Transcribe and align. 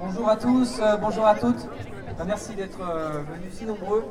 Bonjour 0.00 0.28
à 0.28 0.36
tous, 0.36 0.78
euh, 0.80 0.96
bonjour 0.96 1.26
à 1.26 1.34
toutes. 1.34 1.66
Ben, 2.16 2.24
merci 2.24 2.54
d'être 2.54 2.78
euh, 2.80 3.22
venus 3.32 3.52
si 3.52 3.64
nombreux 3.64 4.04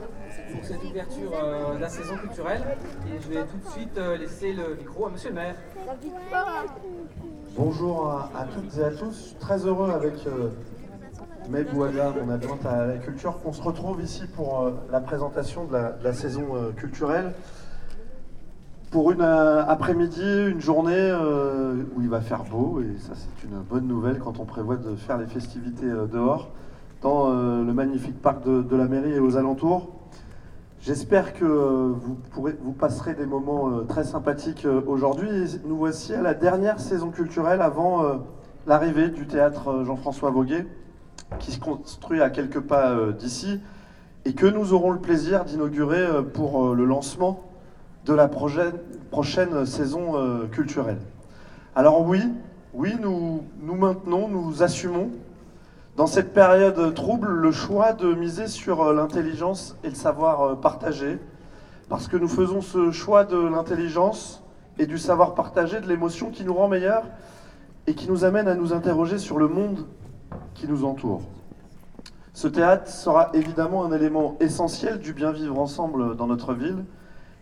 pour 0.52 0.66
cette 0.66 0.84
ouverture 0.84 1.32
euh, 1.34 1.76
de 1.76 1.80
la 1.80 1.88
saison 1.88 2.18
culturelle. 2.18 2.62
Et 3.08 3.22
je 3.22 3.30
vais 3.30 3.46
tout 3.46 3.58
de 3.58 3.72
suite 3.72 3.98
laisser 4.20 4.52
le 4.52 4.76
micro 4.76 5.06
à 5.06 5.10
Monsieur 5.10 5.30
le 5.30 5.36
maire. 5.36 5.56
Bonjour 7.56 8.12
à, 8.36 8.46
toutes 8.54 8.78
et 8.78 8.84
à 8.84 8.92
tous. 8.92 9.12
Je 9.12 9.28
suis 9.28 9.36
très 9.36 9.66
heureux 9.66 9.92
avec 9.92 10.14
Meg 11.50 11.74
Ouada, 11.74 12.14
mon 12.22 12.34
adjointe 12.34 12.66
à 12.66 12.86
la 12.86 12.98
culture, 12.98 13.40
qu'on 13.42 13.54
se 13.54 13.62
retrouve 13.62 14.02
ici 14.02 14.28
pour 14.28 14.70
la 14.92 15.00
présentation 15.00 15.66
de 15.66 15.78
la, 16.04 16.14
saison 16.14 16.74
culturelle. 16.76 17.34
Pour 18.92 19.12
une 19.12 19.22
euh, 19.22 19.66
après-midi, 19.66 20.22
une 20.48 20.62
journée 20.62 20.94
euh, 20.96 21.84
où 21.94 22.02
il 22.02 22.08
va 22.08 22.22
faire 22.22 22.46
beau, 22.46 22.80
et 22.80 22.98
ça 23.00 23.12
c'est 23.16 23.46
une 23.46 23.60
bonne 23.60 23.86
nouvelle 23.86 24.18
quand 24.18 24.40
on 24.40 24.46
prévoit 24.46 24.78
de 24.78 24.96
faire 24.96 25.18
les 25.18 25.26
festivités 25.26 25.88
euh, 25.88 26.06
dehors, 26.06 26.52
dans 27.02 27.30
le 27.30 27.74
magnifique 27.74 28.20
parc 28.20 28.44
de, 28.44 28.76
la 28.76 28.86
mairie 28.86 29.12
et 29.12 29.20
aux 29.20 29.38
alentours. 29.38 29.92
J'espère 30.82 31.34
que 31.36 31.46
vous, 31.46 32.18
vous 32.34 32.72
passerez 32.72 33.14
des 33.14 33.28
moments 33.28 33.84
très 33.88 34.04
sympathiques 34.04 34.66
aujourd'hui. 34.88 35.60
Nous 35.68 35.78
voici 35.78 36.16
à 36.16 36.24
la 36.24 36.34
dernière 36.34 36.80
saison 36.80 37.12
culturelle 37.12 37.62
avant 37.62 38.02
l'arrivée 38.66 39.10
du 39.10 39.28
théâtre 39.28 39.84
Jean-François 39.86 40.32
Voguet, 40.32 40.66
qui 41.38 41.52
se 41.52 41.60
construit 41.60 42.20
à 42.20 42.32
quelques 42.32 42.62
pas 42.62 42.96
d'ici, 43.12 43.60
et 44.26 44.34
que 44.34 44.48
nous 44.48 44.74
aurons 44.74 44.90
le 44.90 45.00
plaisir 45.00 45.46
d'inaugurer 45.46 46.24
pour 46.34 46.74
le 46.74 46.84
lancement 46.84 47.47
de 48.08 48.14
la 48.14 48.28
prochaine, 48.28 48.74
prochaine 49.12 49.66
saison 49.66 50.16
euh, 50.16 50.48
culturelle. 50.48 51.00
Alors 51.76 52.08
oui, 52.08 52.22
oui, 52.74 52.96
nous, 53.00 53.44
nous 53.62 53.76
maintenons, 53.76 54.30
nous 54.30 54.64
assumons 54.64 55.12
dans 55.98 56.08
cette 56.08 56.34
période 56.34 56.94
trouble, 56.94 57.28
le 57.28 57.52
choix 57.52 57.92
de 57.92 58.14
miser 58.14 58.48
sur 58.48 58.82
euh, 58.82 58.94
l'intelligence 58.94 59.76
et 59.84 59.90
le 59.90 59.96
savoir 59.96 60.42
euh, 60.42 60.56
partagé, 60.56 61.20
parce 61.90 62.08
que 62.08 62.16
nous 62.16 62.30
faisons 62.30 62.62
ce 62.62 62.92
choix 62.92 63.26
de 63.26 63.38
l'intelligence 63.38 64.42
et 64.80 64.86
du 64.86 64.98
savoir 64.98 65.36
partagé, 65.36 65.82
de 65.82 65.88
l'émotion 65.88 66.32
qui 66.32 66.46
nous 66.46 66.54
rend 66.54 66.70
meilleurs 66.70 67.04
et 67.88 67.94
qui 67.94 68.08
nous 68.08 68.24
amène 68.24 68.48
à 68.48 68.56
nous 68.56 68.74
interroger 68.74 69.18
sur 69.18 69.38
le 69.38 69.48
monde 69.48 69.86
qui 70.54 70.68
nous 70.68 70.86
entoure. 70.86 71.24
Ce 72.34 72.48
théâtre 72.48 72.88
sera 72.90 73.32
évidemment 73.34 73.84
un 73.84 73.92
élément 73.92 74.38
essentiel 74.40 75.00
du 75.00 75.14
bien 75.14 75.32
vivre 75.32 75.60
ensemble 75.60 76.16
dans 76.16 76.28
notre 76.28 76.54
ville, 76.54 76.86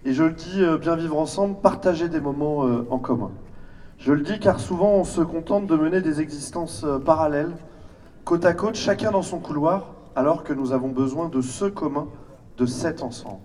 et 0.06 0.14
je 0.14 0.24
le 0.24 0.34
dis, 0.34 0.62
euh, 0.62 0.78
bien 0.78 0.96
vivre 0.96 1.18
ensemble, 1.18 1.60
partager 1.62 2.08
des 2.10 2.22
moments 2.22 2.66
euh, 2.66 2.88
en 2.92 3.00
commun. 3.00 3.32
Je 3.98 4.14
le 4.14 4.22
dis 4.22 4.40
car 4.40 4.60
souvent 4.60 4.92
on 4.92 5.04
se 5.04 5.22
contente 5.22 5.66
de 5.66 5.76
mener 5.76 6.00
des 6.00 6.22
existences 6.22 6.84
euh, 6.84 7.00
parallèles, 7.00 7.52
côte 8.24 8.46
à 8.46 8.54
côte, 8.54 8.76
chacun 8.76 9.12
dans 9.12 9.24
son 9.24 9.40
couloir, 9.40 9.96
alors 10.16 10.44
que 10.44 10.54
nous 10.54 10.72
avons 10.72 10.90
besoin 10.90 11.28
de 11.28 11.42
ce 11.42 11.66
commun, 11.66 12.08
de 12.58 12.68
cet 12.68 13.02
ensemble. 13.02 13.42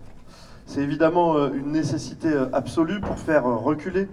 C'est 0.66 0.82
évidemment 0.82 1.48
une 1.48 1.72
nécessité 1.72 2.32
absolue 2.52 3.00
pour 3.00 3.18
faire 3.18 3.44
reculer 3.44 4.08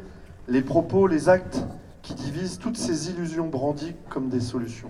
les 0.48 0.64
propos, 0.64 1.06
les 1.06 1.30
actes 1.30 1.64
qui 2.02 2.16
divisent 2.16 2.58
toutes 2.58 2.78
ces 2.78 3.12
illusions 3.12 3.48
brandies 3.48 3.96
comme 4.10 4.28
des 4.28 4.40
solutions. 4.40 4.90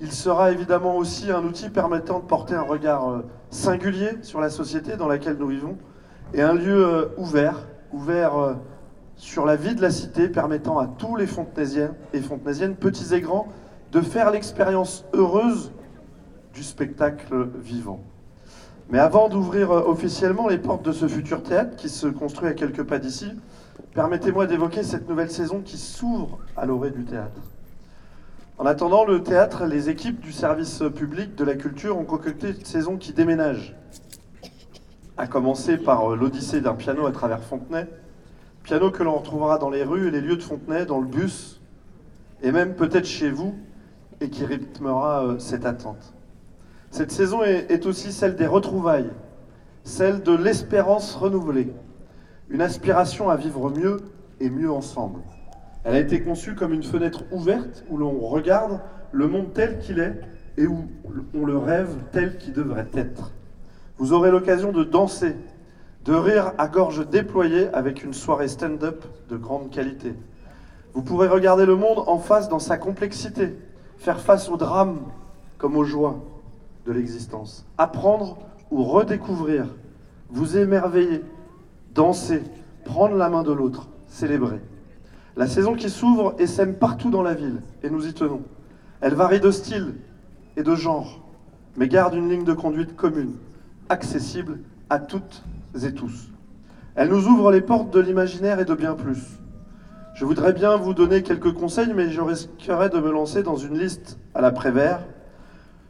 Il 0.00 0.12
sera 0.12 0.50
évidemment 0.50 0.96
aussi 0.96 1.30
un 1.30 1.44
outil 1.44 1.68
permettant 1.68 2.20
de 2.20 2.24
porter 2.24 2.54
un 2.54 2.62
regard 2.62 3.22
singulier 3.50 4.12
sur 4.22 4.40
la 4.40 4.48
société 4.48 4.96
dans 4.96 5.08
laquelle 5.08 5.36
nous 5.36 5.48
vivons 5.48 5.76
et 6.34 6.42
un 6.42 6.54
lieu 6.54 6.86
euh, 6.86 7.06
ouvert, 7.16 7.66
ouvert 7.92 8.36
euh, 8.36 8.54
sur 9.16 9.44
la 9.44 9.56
vie 9.56 9.74
de 9.74 9.82
la 9.82 9.90
cité, 9.90 10.28
permettant 10.28 10.78
à 10.78 10.86
tous 10.86 11.16
les 11.16 11.26
fontenaisiens 11.26 11.94
et 12.12 12.20
fontenaisiennes, 12.20 12.74
petits 12.74 13.14
et 13.14 13.20
grands, 13.20 13.48
de 13.92 14.00
faire 14.00 14.30
l'expérience 14.30 15.04
heureuse 15.12 15.72
du 16.54 16.62
spectacle 16.62 17.48
vivant. 17.62 18.00
Mais 18.90 18.98
avant 18.98 19.28
d'ouvrir 19.28 19.70
euh, 19.70 19.82
officiellement 19.86 20.48
les 20.48 20.58
portes 20.58 20.84
de 20.84 20.92
ce 20.92 21.06
futur 21.06 21.42
théâtre 21.42 21.76
qui 21.76 21.88
se 21.88 22.06
construit 22.06 22.48
à 22.48 22.54
quelques 22.54 22.82
pas 22.82 22.98
d'ici, 22.98 23.30
permettez-moi 23.94 24.46
d'évoquer 24.46 24.82
cette 24.82 25.08
nouvelle 25.08 25.30
saison 25.30 25.60
qui 25.60 25.76
s'ouvre 25.76 26.38
à 26.56 26.66
l'orée 26.66 26.90
du 26.90 27.04
théâtre. 27.04 27.40
En 28.58 28.66
attendant 28.66 29.04
le 29.04 29.22
théâtre, 29.22 29.66
les 29.66 29.88
équipes 29.90 30.20
du 30.20 30.32
service 30.32 30.82
public 30.94 31.34
de 31.34 31.44
la 31.44 31.54
culture 31.54 31.98
ont 31.98 32.04
concocté 32.04 32.50
une 32.50 32.64
saison 32.64 32.96
qui 32.96 33.12
déménage. 33.12 33.74
À 35.22 35.28
commencer 35.28 35.76
par 35.76 36.10
euh, 36.10 36.16
l'odyssée 36.16 36.60
d'un 36.60 36.74
piano 36.74 37.06
à 37.06 37.12
travers 37.12 37.44
Fontenay, 37.44 37.86
piano 38.64 38.90
que 38.90 39.04
l'on 39.04 39.14
retrouvera 39.14 39.56
dans 39.56 39.70
les 39.70 39.84
rues 39.84 40.08
et 40.08 40.10
les 40.10 40.20
lieux 40.20 40.34
de 40.34 40.42
Fontenay, 40.42 40.84
dans 40.84 40.98
le 40.98 41.06
bus, 41.06 41.60
et 42.42 42.50
même 42.50 42.74
peut-être 42.74 43.06
chez 43.06 43.30
vous, 43.30 43.54
et 44.20 44.30
qui 44.30 44.44
rythmera 44.44 45.24
euh, 45.24 45.38
cette 45.38 45.64
attente. 45.64 46.12
Cette 46.90 47.12
saison 47.12 47.44
est, 47.44 47.86
aussi 47.86 48.10
celle 48.10 48.34
des 48.34 48.48
retrouvailles, 48.48 49.12
celle 49.84 50.24
de 50.24 50.34
l'espérance 50.34 51.14
renouvelée, 51.14 51.72
une 52.50 52.60
aspiration 52.60 53.30
à 53.30 53.36
vivre 53.36 53.70
mieux 53.70 53.98
et 54.40 54.50
mieux 54.50 54.72
ensemble. 54.72 55.20
Elle 55.84 55.94
a 55.94 56.00
été 56.00 56.20
conçue 56.20 56.56
comme 56.56 56.72
une 56.72 56.82
fenêtre 56.82 57.22
ouverte 57.30 57.84
où 57.88 57.96
l'on 57.96 58.18
regarde 58.18 58.80
le 59.12 59.28
monde 59.28 59.52
tel 59.54 59.78
qu'il 59.78 60.00
est 60.00 60.20
et 60.56 60.66
où 60.66 60.88
on 61.32 61.46
le 61.46 61.58
rêve 61.58 61.94
tel 62.10 62.38
qu'il 62.38 62.54
devrait 62.54 62.88
être. 62.94 63.30
Vous 64.02 64.12
aurez 64.12 64.32
l'occasion 64.32 64.72
de 64.72 64.82
danser, 64.82 65.36
de 66.04 66.12
rire 66.12 66.54
à 66.58 66.66
gorge 66.66 67.08
déployée 67.08 67.68
avec 67.68 68.02
une 68.02 68.14
soirée 68.14 68.48
stand-up 68.48 69.04
de 69.28 69.36
grande 69.36 69.70
qualité. 69.70 70.14
Vous 70.92 71.02
pourrez 71.02 71.28
regarder 71.28 71.66
le 71.66 71.76
monde 71.76 72.02
en 72.08 72.18
face 72.18 72.48
dans 72.48 72.58
sa 72.58 72.78
complexité, 72.78 73.56
faire 73.98 74.18
face 74.18 74.48
aux 74.48 74.56
drames 74.56 75.02
comme 75.56 75.76
aux 75.76 75.84
joies 75.84 76.18
de 76.84 76.90
l'existence, 76.90 77.64
apprendre 77.78 78.38
ou 78.72 78.82
redécouvrir, 78.82 79.66
vous 80.30 80.56
émerveiller, 80.56 81.22
danser, 81.94 82.42
prendre 82.84 83.14
la 83.14 83.28
main 83.28 83.44
de 83.44 83.52
l'autre, 83.52 83.86
célébrer. 84.08 84.58
La 85.36 85.46
saison 85.46 85.76
qui 85.76 85.88
s'ouvre 85.88 86.34
essaime 86.40 86.74
partout 86.74 87.12
dans 87.12 87.22
la 87.22 87.34
ville, 87.34 87.62
et 87.84 87.88
nous 87.88 88.08
y 88.08 88.12
tenons. 88.14 88.42
Elle 89.00 89.14
varie 89.14 89.38
de 89.38 89.52
style 89.52 89.94
et 90.56 90.64
de 90.64 90.74
genre, 90.74 91.20
mais 91.76 91.86
garde 91.86 92.14
une 92.14 92.28
ligne 92.28 92.44
de 92.44 92.52
conduite 92.52 92.96
commune, 92.96 93.36
accessible 93.88 94.60
à 94.90 94.98
toutes 94.98 95.42
et 95.82 95.92
tous. 95.92 96.30
Elle 96.94 97.08
nous 97.08 97.26
ouvre 97.26 97.50
les 97.50 97.62
portes 97.62 97.90
de 97.92 98.00
l'imaginaire 98.00 98.60
et 98.60 98.64
de 98.64 98.74
bien 98.74 98.94
plus. 98.94 99.40
Je 100.14 100.26
voudrais 100.26 100.52
bien 100.52 100.76
vous 100.76 100.92
donner 100.92 101.22
quelques 101.22 101.54
conseils, 101.54 101.92
mais 101.94 102.10
je 102.10 102.20
risquerais 102.20 102.90
de 102.90 102.98
me 102.98 103.10
lancer 103.10 103.42
dans 103.42 103.56
une 103.56 103.78
liste 103.78 104.18
à 104.34 104.42
la 104.42 104.50
Prévert. 104.50 105.00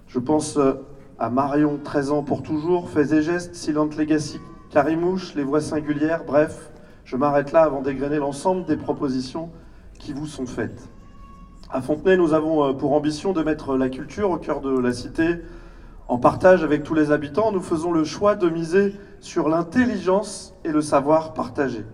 Je 0.07 0.21
pense 0.21 0.57
euh, 0.59 0.75
à 1.19 1.29
Marion, 1.29 1.81
13 1.83 2.13
ans 2.13 2.23
pour 2.23 2.43
toujours, 2.43 2.89
Faits 2.89 3.13
et 3.13 3.23
gestes, 3.23 3.57
Silent 3.57 3.89
Legacy, 3.99 4.41
Carimouche, 4.71 5.35
Les 5.35 5.43
voix 5.43 5.61
singulières, 5.61 6.25
bref, 6.25 6.71
je 7.05 7.17
m'arrête 7.17 7.51
là 7.51 7.63
avant 7.63 7.83
d'égrener 7.83 8.19
l'ensemble 8.19 8.65
des 8.65 8.77
propositions 8.77 9.51
qui 9.99 10.13
vous 10.13 10.27
sont 10.27 10.47
faites. 10.47 10.89
À 11.71 11.81
Fontenay, 11.81 12.17
nous 12.17 12.33
avons 12.33 12.65
euh, 12.65 12.73
pour 12.73 12.93
ambition 12.93 13.33
de 13.33 13.43
mettre 13.43 13.77
la 13.77 13.89
culture 13.89 14.31
au 14.31 14.37
cœur 14.37 14.61
de 14.61 14.79
la 14.79 14.93
cité, 14.93 15.39
en 16.09 16.19
partage 16.19 16.63
avec 16.63 16.83
tous 16.83 16.95
les 16.95 17.11
habitants. 17.11 17.53
Nous 17.53 17.61
faisons 17.61 17.93
le 17.93 18.05
choix 18.05 18.35
de 18.35 18.49
miser 18.49 18.95
sur 19.21 19.49
l'intelligence 19.49 20.55
et 20.65 20.73
le 20.73 20.81
savoir 20.81 21.33
partagé. 21.33 21.85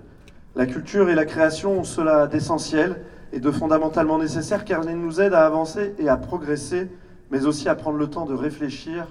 La 0.54 0.66
culture 0.66 1.08
et 1.08 1.14
la 1.14 1.24
création 1.24 1.80
ont 1.80 1.84
cela 1.84 2.26
d'essentiel 2.26 3.04
et 3.32 3.40
de 3.40 3.50
fondamentalement 3.50 4.18
nécessaire 4.18 4.64
car 4.64 4.88
elles 4.88 4.98
nous 4.98 5.20
aident 5.20 5.34
à 5.34 5.44
avancer 5.44 5.94
et 5.98 6.08
à 6.08 6.16
progresser, 6.16 6.90
mais 7.30 7.46
aussi 7.46 7.68
à 7.68 7.74
prendre 7.74 7.98
le 7.98 8.08
temps 8.08 8.24
de 8.24 8.34
réfléchir 8.34 9.06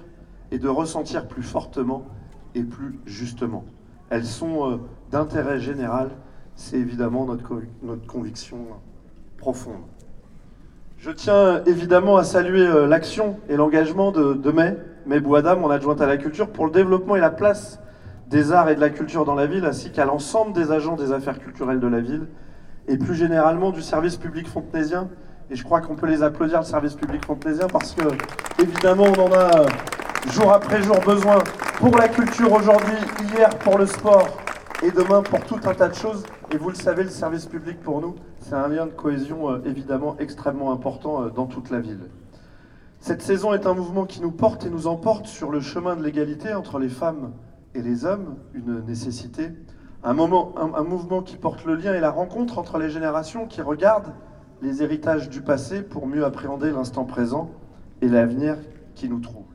et 0.51 0.57
de 0.57 0.67
ressentir 0.67 1.27
plus 1.27 1.43
fortement 1.43 2.07
et 2.55 2.63
plus 2.63 2.99
justement. 3.05 3.65
Elles 4.09 4.25
sont 4.25 4.71
euh, 4.71 4.77
d'intérêt 5.11 5.59
général, 5.59 6.11
c'est 6.55 6.77
évidemment 6.77 7.25
notre, 7.25 7.47
convic- 7.47 7.69
notre 7.83 8.07
conviction 8.07 8.57
profonde. 9.37 9.83
Je 10.99 11.11
tiens 11.11 11.61
évidemment 11.67 12.17
à 12.17 12.23
saluer 12.23 12.65
euh, 12.65 12.87
l'action 12.87 13.39
et 13.49 13.55
l'engagement 13.55 14.11
de, 14.11 14.33
de 14.33 14.51
May, 14.51 14.75
May 15.05 15.19
mon 15.21 15.69
adjointe 15.69 16.01
à 16.01 16.07
la 16.07 16.17
culture, 16.17 16.49
pour 16.49 16.65
le 16.65 16.71
développement 16.71 17.15
et 17.15 17.19
la 17.19 17.29
place 17.29 17.79
des 18.29 18.51
arts 18.51 18.67
et 18.69 18.75
de 18.75 18.81
la 18.81 18.89
culture 18.89 19.23
dans 19.23 19.35
la 19.35 19.45
ville, 19.45 19.63
ainsi 19.65 19.91
qu'à 19.91 20.05
l'ensemble 20.05 20.53
des 20.53 20.71
agents 20.71 20.95
des 20.95 21.11
affaires 21.11 21.37
culturelles 21.37 21.79
de 21.79 21.87
la 21.87 22.01
ville, 22.01 22.25
et 22.87 22.97
plus 22.97 23.13
généralement 23.13 23.69
du 23.69 23.83
service 23.83 24.17
public 24.17 24.47
fontenaisien. 24.47 25.07
Et 25.51 25.55
je 25.55 25.63
crois 25.63 25.81
qu'on 25.81 25.95
peut 25.95 26.07
les 26.07 26.23
applaudir, 26.23 26.59
le 26.61 26.65
service 26.65 26.95
public 26.95 27.23
fontenaisien, 27.25 27.67
parce 27.67 27.93
que, 27.93 28.01
évidemment, 28.59 29.05
on 29.05 29.21
en 29.21 29.31
a 29.33 29.59
euh, 29.59 29.67
jour 30.31 30.51
après 30.51 30.81
jour 30.81 30.99
besoin 31.01 31.37
pour 31.77 31.95
la 31.95 32.07
culture 32.07 32.51
aujourd'hui, 32.51 32.97
hier 33.35 33.49
pour 33.59 33.77
le 33.77 33.85
sport, 33.85 34.27
et 34.81 34.89
demain 34.89 35.21
pour 35.21 35.41
tout 35.41 35.59
un 35.63 35.75
tas 35.75 35.89
de 35.89 35.95
choses. 35.95 36.23
Et 36.51 36.57
vous 36.57 36.69
le 36.69 36.75
savez, 36.75 37.03
le 37.03 37.09
service 37.09 37.45
public 37.45 37.79
pour 37.81 38.01
nous, 38.01 38.15
c'est 38.39 38.53
un 38.53 38.67
lien 38.67 38.85
de 38.85 38.91
cohésion 38.91 39.49
euh, 39.49 39.59
évidemment 39.65 40.15
extrêmement 40.19 40.71
important 40.71 41.23
euh, 41.23 41.29
dans 41.29 41.45
toute 41.45 41.69
la 41.69 41.79
ville. 41.79 42.09
Cette 42.99 43.21
saison 43.21 43.53
est 43.53 43.67
un 43.67 43.73
mouvement 43.73 44.05
qui 44.05 44.21
nous 44.21 44.31
porte 44.31 44.65
et 44.65 44.69
nous 44.69 44.87
emporte 44.87 45.27
sur 45.27 45.51
le 45.51 45.59
chemin 45.59 45.95
de 45.95 46.03
l'égalité 46.03 46.53
entre 46.53 46.79
les 46.79 46.89
femmes 46.89 47.33
et 47.75 47.81
les 47.81 48.05
hommes, 48.05 48.35
une 48.53 48.83
nécessité. 48.85 49.51
Un, 50.03 50.13
moment, 50.13 50.55
un, 50.57 50.83
mouvement 50.83 51.21
qui 51.21 51.37
porte 51.37 51.65
le 51.65 51.75
lien 51.75 51.93
et 51.93 51.99
la 51.99 52.11
rencontre 52.11 52.57
entre 52.57 52.77
les 52.79 52.89
générations 52.89 53.45
qui 53.45 53.61
regardent 53.61 54.13
les 54.61 54.81
héritages 54.81 55.29
du 55.29 55.41
passé 55.41 55.81
pour 55.81 56.07
mieux 56.07 56.25
appréhender 56.25 56.71
l'instant 56.71 57.05
présent 57.05 57.51
et 58.01 58.07
l'avenir 58.07 58.57
qui 58.95 59.09
nous 59.09 59.19
trouve. 59.19 59.45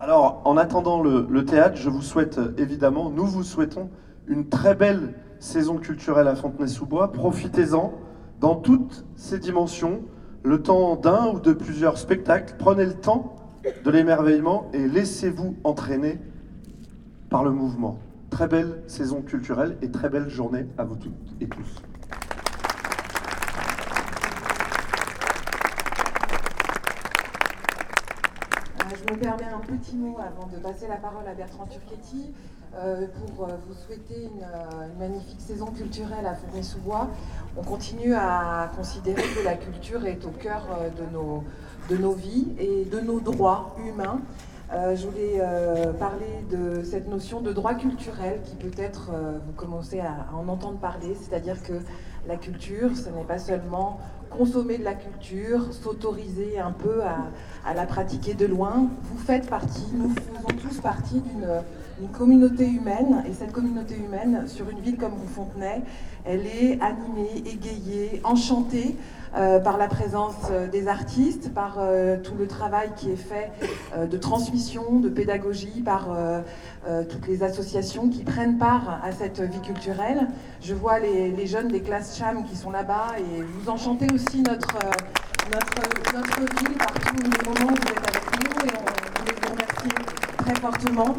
Alors, 0.00 0.42
en 0.44 0.56
attendant 0.56 1.02
le, 1.02 1.44
théâtre, 1.44 1.76
je 1.76 1.88
vous 1.88 2.02
souhaite 2.02 2.38
évidemment, 2.58 3.10
nous 3.10 3.26
vous 3.26 3.42
souhaitons 3.42 3.88
une 4.26 4.48
très 4.48 4.74
belle 4.74 5.14
saison 5.38 5.78
culturelle 5.78 6.28
à 6.28 6.36
Fontenay-sous-Bois. 6.36 7.12
Profitez-en 7.12 7.94
dans 8.40 8.56
toutes 8.56 9.04
ses 9.16 9.38
dimensions, 9.38 10.02
le 10.42 10.62
temps 10.62 10.96
d'un 10.96 11.28
ou 11.28 11.40
de 11.40 11.52
plusieurs 11.52 11.98
spectacles. 11.98 12.54
Prenez 12.58 12.86
le 12.86 12.94
temps 12.94 13.36
de 13.84 13.90
l'émerveillement 13.90 14.70
et 14.72 14.86
laissez-vous 14.86 15.56
entraîner 15.64 16.18
par 17.30 17.44
le 17.44 17.50
mouvement. 17.50 17.98
Très 18.30 18.48
belle 18.48 18.82
saison 18.86 19.22
culturelle 19.22 19.76
et 19.82 19.90
très 19.90 20.08
belle 20.08 20.28
journée 20.28 20.66
à 20.78 20.84
vous 20.84 20.96
toutes 20.96 21.12
et 21.40 21.46
tous. 21.46 21.82
je 29.06 29.12
me 29.12 29.18
permets 29.18 29.44
un 29.44 29.58
petit 29.58 29.96
mot 29.96 30.16
avant 30.18 30.48
de 30.48 30.58
passer 30.58 30.86
la 30.88 30.96
parole 30.96 31.26
à 31.26 31.34
Bertrand 31.34 31.66
Turchetti 31.66 32.32
euh, 32.78 33.06
pour 33.34 33.44
euh, 33.44 33.52
vous 33.66 33.74
souhaiter 33.74 34.28
euh, 34.42 34.86
une, 34.86 34.98
magnifique 34.98 35.40
saison 35.40 35.66
culturelle 35.66 36.26
à 36.26 36.34
Fontenay-sous-Bois. 36.34 37.08
On 37.56 37.62
continue 37.62 38.14
à 38.14 38.70
considérer 38.76 39.22
que 39.22 39.42
la 39.44 39.54
culture 39.54 40.04
est 40.04 40.26
au 40.26 40.30
cœur 40.30 40.66
de 40.98 41.10
nos, 41.10 41.42
de 41.88 41.96
nos 41.96 42.12
vies 42.12 42.48
et 42.58 42.84
de 42.84 43.00
nos 43.00 43.18
droits 43.18 43.74
humains. 43.86 44.20
je 44.70 45.06
voulais 45.06 45.40
parler 45.98 46.44
de 46.50 46.82
cette 46.82 47.08
notion 47.08 47.40
de 47.40 47.54
droit 47.54 47.74
culturel 47.74 48.42
qui 48.44 48.56
peut-être 48.56 49.10
vous 49.46 49.52
commencez 49.54 50.00
à, 50.00 50.26
en 50.34 50.46
entendre 50.48 50.78
parler, 50.78 51.16
c'est-à-dire 51.18 51.62
que 51.62 51.80
la 52.28 52.36
culture, 52.36 52.94
ce 52.94 53.08
n'est 53.08 53.24
pas 53.24 53.38
seulement 53.38 54.00
consommer 54.28 54.76
de 54.76 54.84
la 54.84 54.94
culture, 54.94 55.72
s'autoriser 55.72 56.58
un 56.58 56.72
peu 56.72 57.00
à, 57.02 57.72
la 57.72 57.86
pratiquer 57.86 58.34
de 58.34 58.44
loin. 58.44 58.90
Vous 59.04 59.18
faites 59.18 59.48
partie, 59.48 59.86
nous 59.94 60.10
faisons 60.10 60.68
tous 60.68 60.80
partie 60.80 61.20
d'une 61.20 61.46
communauté 62.12 62.66
humaine, 62.66 63.24
et 63.28 63.32
cette 63.32 63.52
communauté 63.52 63.96
humaine, 63.96 64.44
sur 64.46 64.68
une 64.70 64.80
ville 64.80 64.96
comme 64.96 65.14
Fontenay, 65.34 65.82
elle 66.24 66.46
est 66.46 66.78
animée, 66.82 67.42
égayée, 67.46 68.20
enchantée 68.24 68.96
euh, 69.36 69.58
par 69.60 69.76
la 69.76 69.86
présence 69.86 70.34
euh, 70.50 70.66
des 70.66 70.88
artistes, 70.88 71.52
par 71.52 71.76
euh, 71.78 72.16
tout 72.22 72.34
le 72.38 72.46
travail 72.46 72.90
qui 72.96 73.10
est 73.10 73.16
fait 73.16 73.50
de 73.98 74.16
transmission, 74.16 74.98
de 75.00 75.08
pédagogie, 75.08 75.82
par 75.84 76.08
toutes 77.08 77.26
les 77.26 77.42
associations 77.42 78.08
qui 78.08 78.22
prennent 78.22 78.58
part 78.58 79.00
à 79.02 79.12
cette 79.12 79.40
vie 79.40 79.60
culturelle. 79.60 80.28
Je 80.60 80.74
vois 80.74 80.98
les, 80.98 81.46
jeunes 81.46 81.68
des 81.68 81.80
classes 81.80 82.16
CHAM 82.16 82.44
qui 82.44 82.56
sont 82.56 82.70
là-bas 82.70 83.14
et 83.18 83.42
vous 83.42 83.70
enchantez 83.70 84.06
aussi 84.12 84.42
notre, 84.42 84.76
notre, 85.52 86.14
notre 86.14 86.60
ville 86.60 86.76
par 86.76 86.92
tous 86.92 87.16
les 87.16 87.48
moments 87.48 87.72
où 87.72 87.76
vous 87.76 87.90
êtes 87.90 88.08
avec 88.08 88.24
nous 88.40 88.66
et 88.66 88.72
on 88.74 89.20
voulait 89.20 89.34
vous 89.42 89.52
remercier 89.52 89.90
très 90.38 90.54
fortement. 90.54 91.14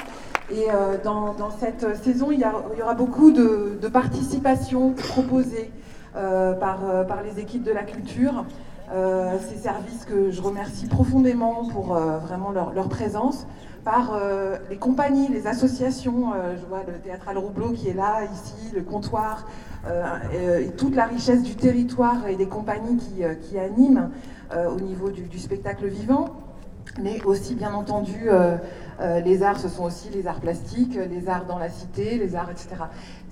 Et 0.50 0.68
dans, 1.04 1.34
dans, 1.34 1.52
cette 1.52 1.98
saison, 2.04 2.32
il 2.32 2.40
y, 2.40 2.82
aura 2.82 2.94
beaucoup 2.94 3.32
de, 3.32 3.78
de 3.82 3.88
participation 3.90 4.94
proposée. 4.94 5.72
Euh, 6.18 6.54
par, 6.54 6.80
euh, 6.90 7.04
les 7.24 7.40
équipes 7.40 7.64
de 7.64 7.72
la 7.72 7.84
culture. 7.84 8.46
Euh, 8.92 9.38
ces 9.50 9.58
services 9.58 10.06
que 10.06 10.32
je 10.32 10.42
remercie 10.42 10.88
profondément 10.88 11.68
pour 11.68 11.94
vraiment 11.94 12.52
leur, 12.52 12.88
présence, 12.88 13.46
par 13.84 14.18
les 14.70 14.78
compagnies, 14.78 15.28
les 15.28 15.46
associations. 15.46 16.32
je 16.58 16.66
vois 16.68 16.84
le 16.88 16.94
Théâtral 16.94 17.38
Roublot 17.38 17.72
qui 17.72 17.90
est 17.90 17.94
là, 17.94 18.24
ici, 18.24 18.72
le 18.74 18.82
comptoir, 18.82 19.46
et 20.34 20.70
toute 20.78 20.96
la 20.96 21.06
richesse 21.06 21.44
du 21.44 21.56
territoire 21.56 22.28
et 22.28 22.36
des 22.36 22.48
compagnies 22.48 22.98
qui, 22.98 23.60
animent 23.60 24.10
au 24.56 24.80
niveau 24.80 25.10
du, 25.10 25.38
spectacle 25.40 25.88
vivant. 25.88 26.30
Mais 27.02 27.22
aussi, 27.24 27.56
bien 27.56 27.74
entendu, 27.74 28.30
les 29.24 29.44
arts, 29.44 29.60
ce 29.60 29.70
sont 29.70 29.84
aussi 29.84 30.10
les 30.10 30.26
arts 30.26 30.40
plastiques, 30.40 30.96
les 30.96 31.30
arts 31.30 31.46
dans 31.46 31.60
la 31.60 31.70
cité, 31.70 32.18
les 32.18 32.36
arts, 32.36 32.50
etc. 32.50 32.76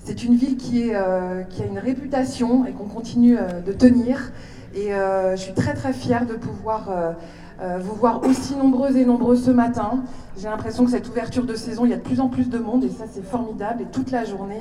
C'est 0.06 0.22
une 0.22 0.36
ville 0.36 0.56
qui, 0.56 0.88
est, 0.88 0.94
euh, 0.94 1.42
qui, 1.42 1.64
a 1.64 1.66
une 1.66 1.80
réputation 1.80 2.64
et 2.64 2.70
qu'on 2.70 2.84
continue 2.84 3.36
euh, 3.36 3.60
de 3.60 3.72
tenir. 3.72 4.30
Et 4.72 4.94
euh, 4.94 5.34
je 5.34 5.42
suis 5.42 5.52
très 5.52 5.74
très 5.74 5.92
fière 5.92 6.26
de 6.26 6.34
pouvoir 6.34 7.16
vous 7.58 7.94
voir 7.94 8.22
aussi 8.24 8.56
nombreuses 8.56 8.96
et 8.96 9.04
nombreux 9.04 9.36
ce 9.36 9.50
matin. 9.50 10.02
J'ai 10.36 10.48
l'impression 10.48 10.84
que 10.84 10.90
cette 10.90 11.08
ouverture 11.08 11.44
de 11.44 11.54
saison, 11.54 11.86
il 11.86 11.90
y 11.90 11.94
a 11.94 11.96
de 11.96 12.02
plus 12.02 12.20
en 12.20 12.28
plus 12.28 12.48
de 12.50 12.58
monde 12.58 12.84
et 12.84 12.90
ça 12.90 13.04
c'est 13.10 13.24
formidable. 13.24 13.82
Et 13.82 13.86
toute 13.86 14.10
la 14.10 14.24
journée, 14.24 14.60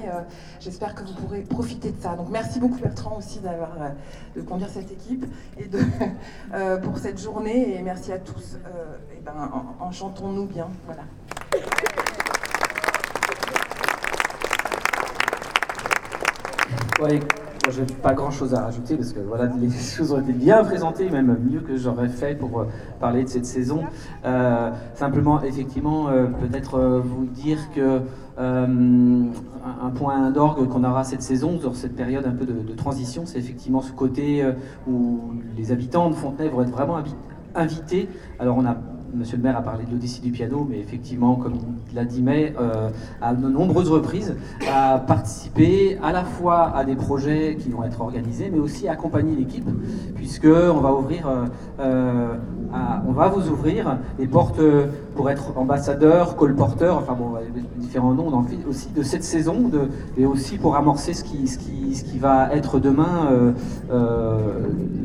j'espère 0.60 0.96
que 0.96 1.04
vous 1.04 1.14
pourrez 1.14 1.42
profiter 1.42 1.92
de 1.92 2.02
ça. 2.02 2.16
Donc 2.16 2.30
merci 2.30 2.60
beaucoup 2.60 2.80
Bertrand 2.80 3.18
aussi 3.18 3.40
d'avoir 3.40 3.72
de 4.36 4.42
conduire 4.42 4.70
cette 4.70 4.92
équipe 4.92 5.26
et 5.58 5.70
pour 6.84 6.98
cette 6.98 7.22
journée. 7.22 7.78
Et 7.78 7.82
merci 7.82 8.14
à 8.14 8.20
tous. 8.20 8.58
et 9.12 9.22
ben, 9.24 9.52
enchantons-nous 9.80 10.46
bien. 10.46 10.68
Voilà. 10.86 11.04
J'ai 17.72 17.86
pas 18.02 18.14
grand 18.14 18.32
chose 18.32 18.54
à 18.54 18.62
rajouter 18.62 18.96
parce 18.96 19.14
que 19.14 19.20
voilà, 19.20 19.50
les 19.60 19.70
choses 19.98 20.12
ont 20.12 20.20
été 20.20 20.34
bien 20.34 20.64
présentées, 20.64 21.10
même 21.10 21.38
mieux 21.50 21.62
que 21.62 21.76
j'aurais 21.78 22.10
fait 22.10 22.36
pour 22.36 22.60
euh, 22.60 22.66
parler 23.00 23.24
de 23.24 23.30
cette 23.30 23.46
saison. 23.46 23.84
Euh, 24.26 24.72
simplement, 24.94 25.42
effectivement, 25.44 26.10
euh, 26.10 26.28
peut-être 26.28 27.02
vous 27.04 27.26
dire 27.26 27.58
que 27.76 28.02
un 28.38 29.90
point 29.96 30.30
d'orgue 30.30 30.68
qu'on 30.68 30.84
aura 30.84 31.06
cette 31.06 31.22
saison, 31.22 31.58
sur 31.58 31.74
cette 31.76 31.96
période 31.96 32.26
un 32.26 32.34
peu 32.34 32.46
de, 32.46 32.54
de 32.54 32.74
transition, 32.74 33.26
c'est 33.26 33.40
effectivement 33.40 33.82
ce 33.82 33.94
côté 33.94 34.46
où 34.90 35.22
les 35.56 35.72
habitants 35.72 36.10
de 36.10 36.16
Fontenay 36.16 36.50
vont 36.50 36.62
être 36.62 36.72
vraiment 36.72 37.02
invités. 37.56 38.10
Alors, 38.38 38.58
on 38.58 38.66
a 38.66 38.76
Monsieur 39.16 39.38
le 39.38 39.44
maire 39.44 39.56
a 39.56 39.62
parlé 39.62 39.86
de 39.86 39.92
l'Odyssée 39.92 40.22
du 40.22 40.32
piano, 40.32 40.68
mais 40.70 40.78
effectivement, 40.78 41.36
comme 41.36 41.54
l'a 41.94 42.04
dit 42.04 42.22
May, 42.22 42.54
euh, 42.60 42.90
à 43.22 43.34
de 43.34 43.48
nombreuses 43.48 43.90
reprises, 43.90 44.36
à 44.70 45.00
participer 45.00 45.98
à 46.04 46.12
la 46.12 46.26
fois 46.26 46.76
à 46.76 46.84
des 46.84 46.96
projets 46.96 47.56
qui 47.58 47.70
vont 47.70 47.84
être 47.84 48.02
organisés, 48.02 48.50
mais 48.52 48.60
aussi 48.60 48.90
à 48.90 48.92
accompagner 48.92 49.36
l'équipe, 49.36 49.70
puisque 50.16 50.48
on 50.48 50.82
va 50.82 50.94
ouvrir, 50.94 51.30
euh, 51.80 52.36
euh, 52.76 53.08
on 53.08 53.12
va 53.12 53.30
vous 53.30 53.50
ouvrir 53.50 53.98
les 54.20 54.28
portes 54.28 54.62
pour 55.16 55.30
être 55.30 55.58
ambassadeur, 55.58 56.36
colporteur, 56.36 56.98
enfin 56.98 57.14
bon, 57.14 57.34
différents 57.78 58.14
noms 58.14 58.32
aussi 58.70 58.90
de 58.96 59.04
cette 59.04 59.24
saison, 59.24 59.72
et 60.18 60.26
aussi 60.26 60.58
pour 60.58 60.76
amorcer 60.76 61.14
ce 61.14 61.24
qui, 61.24 62.20
va 62.20 62.54
être 62.54 62.80
demain 62.80 63.30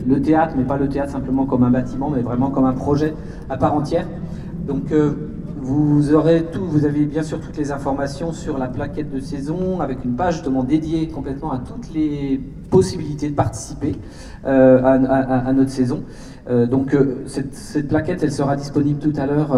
le 0.06 0.20
théâtre, 0.20 0.54
mais 0.56 0.64
pas 0.64 0.76
le 0.76 0.88
théâtre 0.88 1.12
simplement 1.12 1.46
comme 1.46 1.62
un 1.62 1.70
bâtiment, 1.70 2.10
mais 2.10 2.22
vraiment 2.22 2.50
comme 2.50 2.64
un 2.64 2.72
projet 2.72 3.14
à 3.48 3.56
part 3.56 3.74
entière. 3.74 4.06
Donc 4.66 4.92
euh, 4.92 5.12
vous 5.56 6.14
aurez 6.14 6.44
tout, 6.52 6.64
vous 6.64 6.84
avez 6.84 7.04
bien 7.04 7.22
sûr 7.22 7.40
toutes 7.40 7.56
les 7.56 7.70
informations 7.70 8.32
sur 8.32 8.58
la 8.58 8.66
plaquette 8.66 9.12
de 9.12 9.20
saison 9.20 9.80
avec 9.80 10.04
une 10.04 10.14
page 10.14 10.34
justement 10.34 10.62
dédiée 10.62 11.08
complètement 11.08 11.52
à 11.52 11.58
toutes 11.58 11.92
les 11.92 12.40
possibilités 12.70 13.28
de 13.28 13.34
participer 13.34 13.96
euh, 14.46 14.82
à, 14.82 15.52
notre 15.52 15.70
saison. 15.70 16.04
Euh, 16.50 16.66
donc 16.66 16.96
cette, 17.26 17.88
plaquette, 17.88 18.22
elle 18.22 18.32
sera 18.32 18.56
disponible 18.56 18.98
tout 18.98 19.12
à 19.16 19.26
l'heure, 19.26 19.56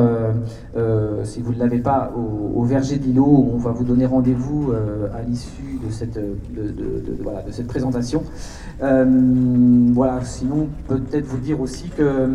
si 1.24 1.40
vous 1.40 1.54
ne 1.54 1.58
l'avez 1.58 1.78
pas, 1.78 2.12
au, 2.16 2.62
Verger 2.64 2.96
de 2.96 3.04
l'îlot. 3.04 3.50
On 3.52 3.58
va 3.58 3.72
vous 3.72 3.84
donner 3.84 4.06
rendez-vous 4.06 4.72
à 5.14 5.22
l'issue 5.22 5.78
de 5.84 5.90
cette, 5.90 6.14
de, 6.14 7.50
cette 7.50 7.66
présentation. 7.66 8.22
voilà, 8.80 10.20
sinon 10.22 10.68
peut-être 10.88 11.26
vous 11.26 11.38
dire 11.38 11.60
aussi 11.60 11.88
que 11.88 12.28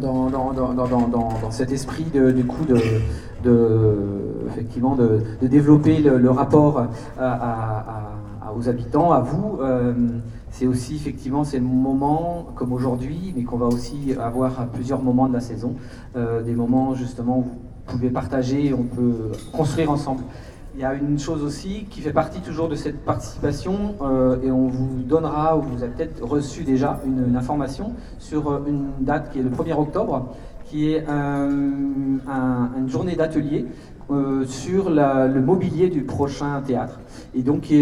dans, 0.00 0.30
dans, 0.30 0.52
dans, 0.52 1.08
dans, 1.08 1.50
cet 1.50 1.72
esprit 1.72 2.06
de, 2.14 2.30
de, 2.30 2.42
de 2.72 2.78
de, 4.96 5.20
de 5.42 5.46
développer 5.46 5.98
le, 5.98 6.30
rapport 6.30 6.86
aux 8.56 8.68
habitants, 8.68 9.12
à 9.12 9.20
vous. 9.20 9.58
C'est 10.52 10.66
aussi 10.66 10.96
effectivement 10.96 11.44
ces 11.44 11.60
moments 11.60 12.46
comme 12.54 12.74
aujourd'hui, 12.74 13.32
mais 13.34 13.42
qu'on 13.42 13.56
va 13.56 13.66
aussi 13.66 14.14
avoir 14.20 14.60
à 14.60 14.66
plusieurs 14.66 15.02
moments 15.02 15.26
de 15.26 15.32
la 15.32 15.40
saison, 15.40 15.76
euh, 16.14 16.42
des 16.42 16.54
moments 16.54 16.94
justement 16.94 17.38
où 17.38 17.42
vous 17.42 17.58
pouvez 17.86 18.10
partager, 18.10 18.74
on 18.74 18.82
peut 18.82 19.32
construire 19.50 19.90
ensemble. 19.90 20.24
Il 20.74 20.80
y 20.82 20.84
a 20.84 20.92
une 20.92 21.18
chose 21.18 21.42
aussi 21.42 21.86
qui 21.88 22.02
fait 22.02 22.12
partie 22.12 22.40
toujours 22.40 22.68
de 22.68 22.74
cette 22.74 23.02
participation 23.02 23.94
euh, 24.02 24.42
et 24.42 24.50
on 24.50 24.68
vous 24.68 25.02
donnera, 25.02 25.56
ou 25.56 25.62
vous 25.62 25.82
avez 25.82 25.92
peut-être 25.92 26.22
reçu 26.22 26.64
déjà 26.64 27.00
une, 27.06 27.34
information 27.34 27.94
sur 28.18 28.50
euh, 28.50 28.62
une 28.68 28.90
date 29.00 29.32
qui 29.32 29.38
est 29.38 29.42
le 29.42 29.50
1er 29.50 29.72
octobre, 29.72 30.34
qui 30.66 30.92
est 30.92 31.06
une 31.08 32.20
journée 32.88 33.16
d'atelier 33.16 33.66
euh, 34.12 34.44
sur 34.46 34.90
le 34.90 35.40
mobilier 35.40 35.88
du 35.88 36.02
prochain 36.02 36.60
théâtre. 36.66 37.00
Et 37.34 37.42
donc, 37.42 37.72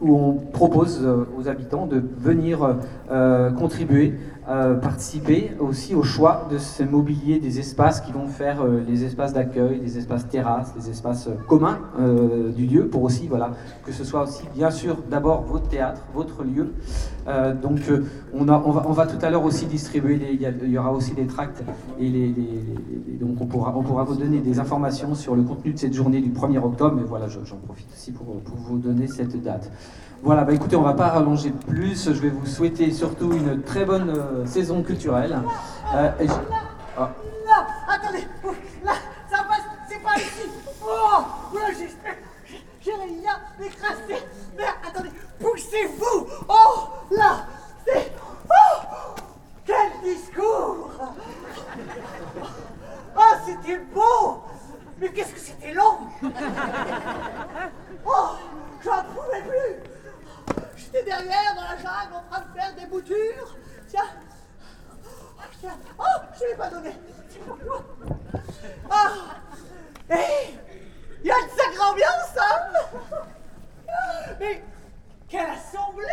où 0.00 0.16
on 0.16 0.32
propose 0.34 1.06
aux 1.38 1.48
habitants 1.48 1.86
de 1.86 2.02
venir 2.18 2.76
contribuer 3.58 4.14
euh, 4.48 4.74
participer 4.74 5.52
aussi 5.60 5.94
au 5.94 6.02
choix 6.02 6.48
de 6.50 6.58
ce 6.58 6.82
mobilier 6.82 7.38
des 7.38 7.60
espaces 7.60 8.00
qui 8.00 8.10
vont 8.10 8.26
faire 8.26 8.60
euh, 8.60 8.82
les 8.88 9.04
espaces 9.04 9.32
d'accueil, 9.32 9.78
les 9.80 9.98
espaces 9.98 10.28
terrasses, 10.28 10.72
les 10.74 10.90
espaces 10.90 11.28
euh, 11.28 11.34
communs 11.46 11.78
du 12.56 12.66
lieu, 12.66 12.88
pour 12.88 13.04
aussi 13.04 13.28
voilà, 13.28 13.52
que 13.86 13.92
ce 13.92 14.02
soit 14.02 14.24
aussi 14.24 14.42
bien 14.52 14.72
sûr 14.72 14.96
d'abord 15.08 15.42
votre 15.42 15.68
théâtre, 15.68 16.02
votre 16.12 16.42
lieu. 16.42 16.72
donc 17.62 17.78
on, 18.34 18.44
va, 18.44 19.06
tout 19.06 19.24
à 19.24 19.30
l'heure 19.30 19.44
aussi 19.44 19.66
distribuer, 19.66 20.20
il, 20.32 20.70
y, 20.70 20.78
aura 20.78 20.92
aussi 20.92 21.14
des 21.14 21.26
tracts 21.26 21.62
et 22.00 22.34
donc 23.20 23.40
on 23.40 23.46
pourra, 23.46 24.04
vous 24.04 24.16
donner 24.16 24.40
des 24.40 24.58
informations 24.58 25.14
sur 25.14 25.36
le 25.36 25.42
contenu 25.42 25.72
de 25.72 25.78
cette 25.78 25.94
journée 25.94 26.20
du 26.20 26.30
1er 26.30 26.58
octobre, 26.58 26.96
mais 26.96 27.04
voilà, 27.06 27.28
j'en 27.28 27.56
profite 27.56 27.88
aussi 27.92 28.10
pour 28.10 28.26
vous 28.26 28.78
donner 28.78 29.06
cette 29.06 29.40
date. 29.40 29.70
Voilà, 30.24 30.44
bah 30.44 30.52
écoutez, 30.52 30.76
on 30.76 30.82
va 30.82 30.94
pas 30.94 31.08
rallonger 31.08 31.50
plus. 31.50 32.04
Je 32.04 32.20
vais 32.20 32.28
vous 32.28 32.46
souhaiter 32.46 32.92
surtout 32.92 33.32
une 33.32 33.60
très 33.62 33.84
bonne 33.84 34.08
euh, 34.10 34.46
saison 34.46 34.80
culturelle. 34.84 35.36
Euh, 35.96 36.12
oh. 36.96 37.00
Là, 37.44 37.66
attendez, 37.88 38.24
là, 38.84 38.92
ça 39.28 39.38
passe, 39.42 39.64
c'est 39.88 40.00
pas 40.00 40.14
ici. 40.16 40.48
Oh, 40.80 41.24
là, 41.54 41.60
j'ai 42.80 42.92
rien 42.92 43.66
écrasé. 43.66 44.24
Mais 44.56 44.62
attendez, 44.88 45.10
poussez-vous. 45.40 46.28
Oh, 46.48 46.88
là, 47.10 47.44
c'est. 47.84 48.12
Oh, 48.48 48.82
quel 49.66 49.90
discours. 50.04 50.88
Oh, 53.16 53.34
c'était 53.44 53.78
beau. 53.92 54.44
Mais 55.00 55.08
qu'est-ce 55.08 55.32
que 55.32 55.40
c'était 55.40 55.74
long. 55.74 55.98
Oh, 58.04 58.30
j'en 58.84 59.02
pouvais 59.14 59.42
plus. 59.42 59.92
J'étais 60.92 61.04
derrière 61.04 61.54
dans 61.54 61.62
la 61.62 61.76
jungle 61.76 62.14
en 62.16 62.30
train 62.30 62.42
de 62.42 62.58
faire 62.58 62.74
des 62.74 62.86
boutures. 62.86 63.56
Tiens. 63.88 64.10
Oh, 65.04 65.42
tiens. 65.60 65.78
Oh, 65.98 66.04
je 66.38 66.44
ne 66.44 66.48
l'ai 66.50 66.56
pas 66.56 66.68
donné. 66.68 66.90
C'est 67.30 67.38
pour 67.38 67.58
toi. 67.58 67.82
Ah. 68.90 69.12
Hé 70.10 70.54
Il 71.22 71.26
y 71.26 71.30
a 71.30 71.38
une 71.38 71.48
sacrée 71.48 71.80
ambiance, 71.80 72.36
hein 72.38 73.86
Mais 74.38 74.62
quelle 75.28 75.50
assemblée 75.50 76.04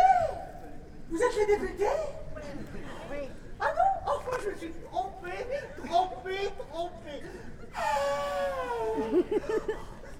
Vous 1.09 1.17
êtes 1.21 1.35
les 1.35 1.57
députés 1.57 1.85
Oui. 3.11 3.29
Ah 3.59 3.73
non 3.75 4.13
Enfin, 4.13 4.37
je 4.45 4.57
suis 4.59 4.73
trompée, 4.89 5.45
trompée, 5.85 6.49
trompée. 6.71 7.23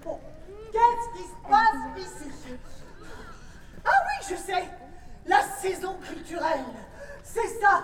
Bon, 0.04 0.20
qu'est-ce 0.72 1.18
qui 1.18 1.24
se 1.28 1.48
passe 1.48 1.98
ici 1.98 2.30
ah 3.84 3.90
oui, 4.06 4.26
je 4.30 4.36
sais 4.36 4.68
La 5.26 5.42
saison 5.42 5.94
culturelle 6.06 6.64
C'est 7.22 7.48
ça 7.60 7.82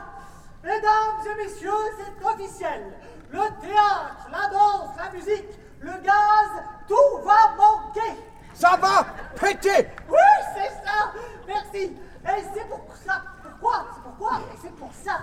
Mesdames 0.62 1.20
et 1.24 1.44
messieurs, 1.44 1.70
c'est 1.96 2.26
officiel 2.26 2.92
Le 3.30 3.38
théâtre, 3.60 4.28
la 4.30 4.48
danse, 4.50 4.96
la 4.96 5.10
musique, 5.10 5.58
le 5.80 5.92
gaz, 6.02 6.64
tout 6.88 7.24
va 7.24 7.54
manquer 7.56 8.20
Ça 8.54 8.76
va 8.76 9.06
péter 9.40 9.88
Oui, 10.08 10.18
c'est 10.54 10.86
ça 10.86 11.12
Merci 11.46 11.96
Et 12.24 12.42
c'est 12.54 12.68
pour 12.68 12.84
ça, 13.04 13.22
pourquoi 13.42 13.86
C'est 13.94 14.02
pourquoi 14.02 14.40
Et 14.52 14.58
c'est 14.60 14.74
pour 14.74 14.92
ça 14.92 15.20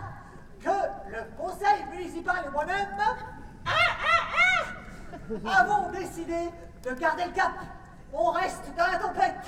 que 0.59 1.11
le 1.11 1.23
conseil 1.37 1.85
municipal 1.91 2.45
et 2.47 2.49
moi-même 2.49 2.87
ah, 3.65 3.69
ah, 3.69 4.69
ah, 5.45 5.59
avons 5.59 5.91
décidé 5.91 6.49
de 6.83 6.91
garder 6.93 7.25
le 7.25 7.31
cap. 7.31 7.51
On 8.13 8.31
reste 8.31 8.63
dans 8.77 8.87
la 8.87 8.97
tempête. 8.97 9.45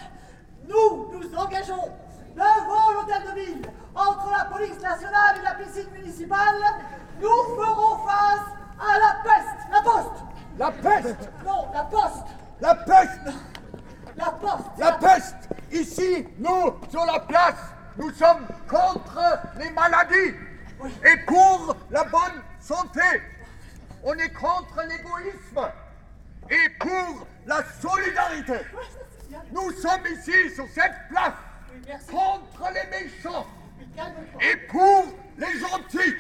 Nous 0.68 1.12
nous 1.12 1.36
engageons 1.36 1.92
devant 2.36 2.92
l'hôtel 2.94 3.24
de 3.30 3.40
ville, 3.40 3.62
entre 3.94 4.32
la 4.32 4.46
police 4.46 4.82
nationale 4.82 5.38
et 5.40 5.44
la 5.44 5.54
piscine 5.54 5.90
municipale, 5.92 6.62
nous 7.22 7.56
ferons 7.56 7.98
face 8.06 8.46
à 8.80 9.00
la 9.00 9.16
peste, 9.24 9.72
la 9.72 9.82
poste. 9.82 10.24
La 10.58 10.72
peste 10.72 11.30
Non, 11.46 11.68
la 11.74 11.84
poste. 11.84 12.26
La 12.62 12.76
peste 12.76 13.36
La 14.18 14.32
poste. 14.32 14.78
La 14.78 14.92
peste 14.94 15.50
Ici, 15.72 16.28
nous, 16.40 16.74
sur 16.90 17.06
la 17.06 17.20
place, 17.20 17.56
nous 17.98 18.12
sommes 18.12 18.48
contre 18.70 19.20
les 19.58 19.70
maladies 19.72 20.36
et 20.84 21.18
pour 21.26 21.76
la 21.92 22.04
bonne 22.06 22.42
santé. 22.60 23.02
On 24.04 24.14
est 24.14 24.34
contre 24.34 24.82
l'égoïsme 24.88 25.72
et 26.50 26.70
pour 26.80 27.28
la 27.46 27.64
solidarité. 27.82 28.60
Nous 29.52 29.72
sommes 29.72 30.06
ici, 30.14 30.54
sur 30.54 30.66
cette 30.74 30.94
place, 31.10 31.34
contre 32.10 32.72
les 32.74 32.90
méchants 32.90 33.48
et 34.42 34.56
pour 34.68 35.06
les 35.38 35.60
gentils. 35.60 36.16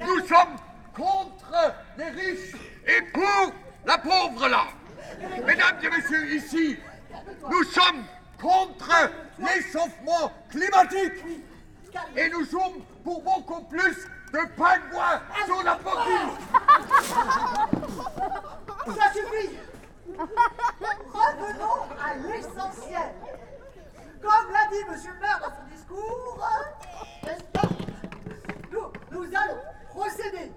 Nous 0.00 0.26
sommes 0.26 0.56
contre 0.94 1.74
les 1.98 2.10
riches 2.10 2.54
et 2.86 3.02
pour 3.12 3.52
la 3.84 3.98
pauvre 3.98 4.48
là. 4.48 4.64
Mesdames 5.44 5.78
et 5.82 5.88
messieurs, 5.88 6.34
ici, 6.34 6.78
nous 7.48 7.64
sommes 7.64 8.04
contre 8.40 9.10
l'échauffement 9.38 10.32
climatique. 10.50 11.24
Et 12.16 12.28
nous 12.30 12.44
sommes 12.44 12.82
pour 13.04 13.22
beaucoup 13.22 13.62
plus 13.64 14.08
de 14.32 14.38
pingouins 14.56 15.20
sur 15.46 15.62
la 15.62 15.76
coquille. 15.76 16.32
Ça 18.98 19.12
suffit 19.12 19.58
Revenons 21.12 21.82
à 22.02 22.14
l'essentiel. 22.14 23.14
Comme 24.22 24.52
l'a 24.52 24.66
dit 24.70 24.82
M. 24.88 25.14
le 25.14 25.20
maire 25.20 25.40
dans 25.40 25.54
son 25.54 25.66
discours, 25.70 26.38
nous, 28.72 28.92
nous 29.10 29.26
allons 29.36 29.60
procéder 29.90 30.52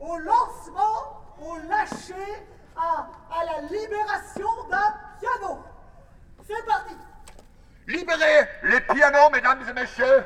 au 0.00 0.16
lancement, 0.18 1.22
au 1.42 1.56
lâcher, 1.68 2.46
à, 2.76 3.08
à 3.30 3.44
la 3.44 3.60
libération 3.62 4.48
d'un 4.70 4.94
piano. 5.20 5.58
C'est 6.46 6.64
parti. 6.66 6.94
Libérez 7.88 8.46
les 8.64 8.80
pianos, 8.80 9.30
mesdames 9.32 9.64
et 9.66 9.72
messieurs. 9.72 10.22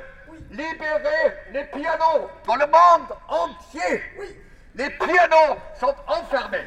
Libérez 0.51 1.33
les 1.53 1.63
pianos 1.67 2.29
dans 2.45 2.57
le 2.57 2.67
monde 2.67 3.17
entier. 3.29 4.03
Oui. 4.19 4.37
Les 4.75 4.91
pianos 4.91 5.57
sont 5.79 5.95
enfermés 6.09 6.67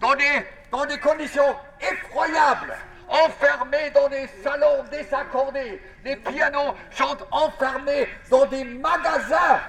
dans 0.00 0.14
des, 0.14 0.46
dans 0.70 0.86
des 0.86 0.98
conditions 1.00 1.56
effroyables. 1.80 2.76
Enfermés 3.08 3.90
dans 3.90 4.08
des 4.08 4.28
salons 4.44 4.84
désaccordés. 4.88 5.82
Les 6.04 6.14
pianos 6.16 6.76
sont 6.92 7.18
enfermés 7.32 8.08
dans 8.30 8.46
des 8.46 8.62
magasins. 8.62 9.60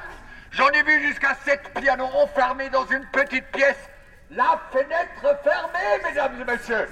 J'en 0.51 0.69
ai 0.69 0.83
vu 0.83 1.07
jusqu'à 1.07 1.35
sept 1.43 1.73
pianos 1.73 2.09
enfermés 2.13 2.69
dans 2.69 2.85
une 2.85 3.05
petite 3.07 3.47
pièce. 3.47 3.89
La 4.29 4.61
fenêtre 4.71 5.39
fermée, 5.43 6.03
mesdames 6.03 6.39
et 6.39 6.51
messieurs. 6.51 6.87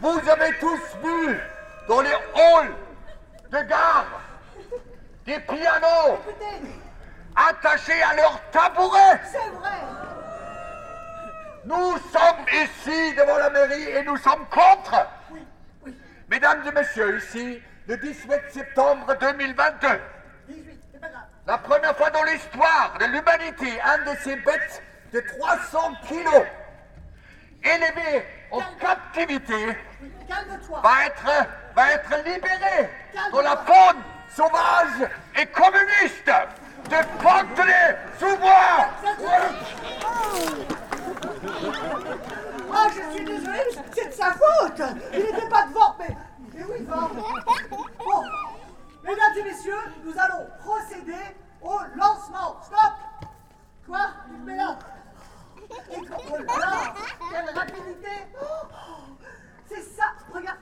Vous 0.00 0.20
avez 0.28 0.56
tous 0.58 0.80
vu 1.02 1.40
dans 1.88 2.00
les 2.00 2.10
halls 2.10 2.74
de 3.50 3.60
gare 3.68 4.20
des 5.26 5.38
pianos 5.40 6.18
attachés 7.34 8.02
à 8.02 8.14
leur 8.14 8.40
tabouret. 8.50 9.20
C'est 9.24 9.38
vrai. 9.38 9.70
Nous 11.64 11.96
sommes 12.12 12.46
ici 12.52 13.14
devant 13.14 13.38
la 13.38 13.50
mairie 13.50 13.88
et 13.88 14.02
nous 14.02 14.16
sommes 14.18 14.46
contre. 14.50 15.06
Oui, 15.30 15.40
oui. 15.86 15.94
Mesdames 16.28 16.62
et 16.66 16.72
messieurs, 16.72 17.18
ici, 17.18 17.60
le 17.86 17.96
18 17.96 18.40
septembre 18.50 19.16
2022. 19.18 19.88
18, 20.48 20.80
c'est 20.92 21.00
pas 21.00 21.08
grave. 21.08 21.22
La 21.46 21.58
première 21.58 21.96
fois 21.96 22.10
dans 22.10 22.22
l'histoire 22.24 22.96
de 23.00 23.06
l'humanité, 23.06 23.80
un 23.82 23.98
de 24.12 24.16
ces 24.18 24.36
bêtes 24.36 24.82
de 25.12 25.20
300 25.20 25.92
kilos, 26.06 26.44
élevé 27.62 28.26
en 28.54 28.62
captivité, 28.80 29.76
va 30.82 31.06
être, 31.06 31.48
va 31.74 31.92
être 31.92 32.16
libéré 32.24 32.90
dans 33.32 33.40
la 33.40 33.56
faune 33.56 34.02
sauvage 34.28 35.08
et 35.40 35.46
communiste 35.46 36.30
de 36.90 36.96
Fontenay 37.22 37.96
sous 38.18 38.36
bois. 38.36 38.88
Ah, 42.72 42.86
je 42.88 43.16
suis 43.16 43.24
désolé, 43.24 43.58
c'est 43.94 44.08
de 44.08 44.12
sa 44.12 44.32
faute. 44.32 44.82
Il 45.12 45.20
n'était 45.20 45.48
pas 45.48 45.66
devant, 45.66 45.96
mais... 45.98 46.16
Mais 46.54 46.64
oui, 46.70 46.84
va 46.84 47.10
Bon, 47.98 48.24
mesdames 49.02 49.38
et 49.38 49.42
messieurs, 49.42 49.74
nous 50.04 50.12
allons 50.18 50.46
procéder 50.64 51.36
au 51.60 51.78
lancement. 51.96 52.56
Stop. 52.62 53.28
Quoi? 53.86 54.06
Mais 54.44 54.56
là 54.56 54.76
et 55.90 55.96
contrôle 55.96 56.46
Quelle 57.30 57.54
rapidité. 57.54 58.08
Oh, 58.40 58.66
c'est 59.68 59.82
ça 59.82 60.12
Regarde. 60.32 60.58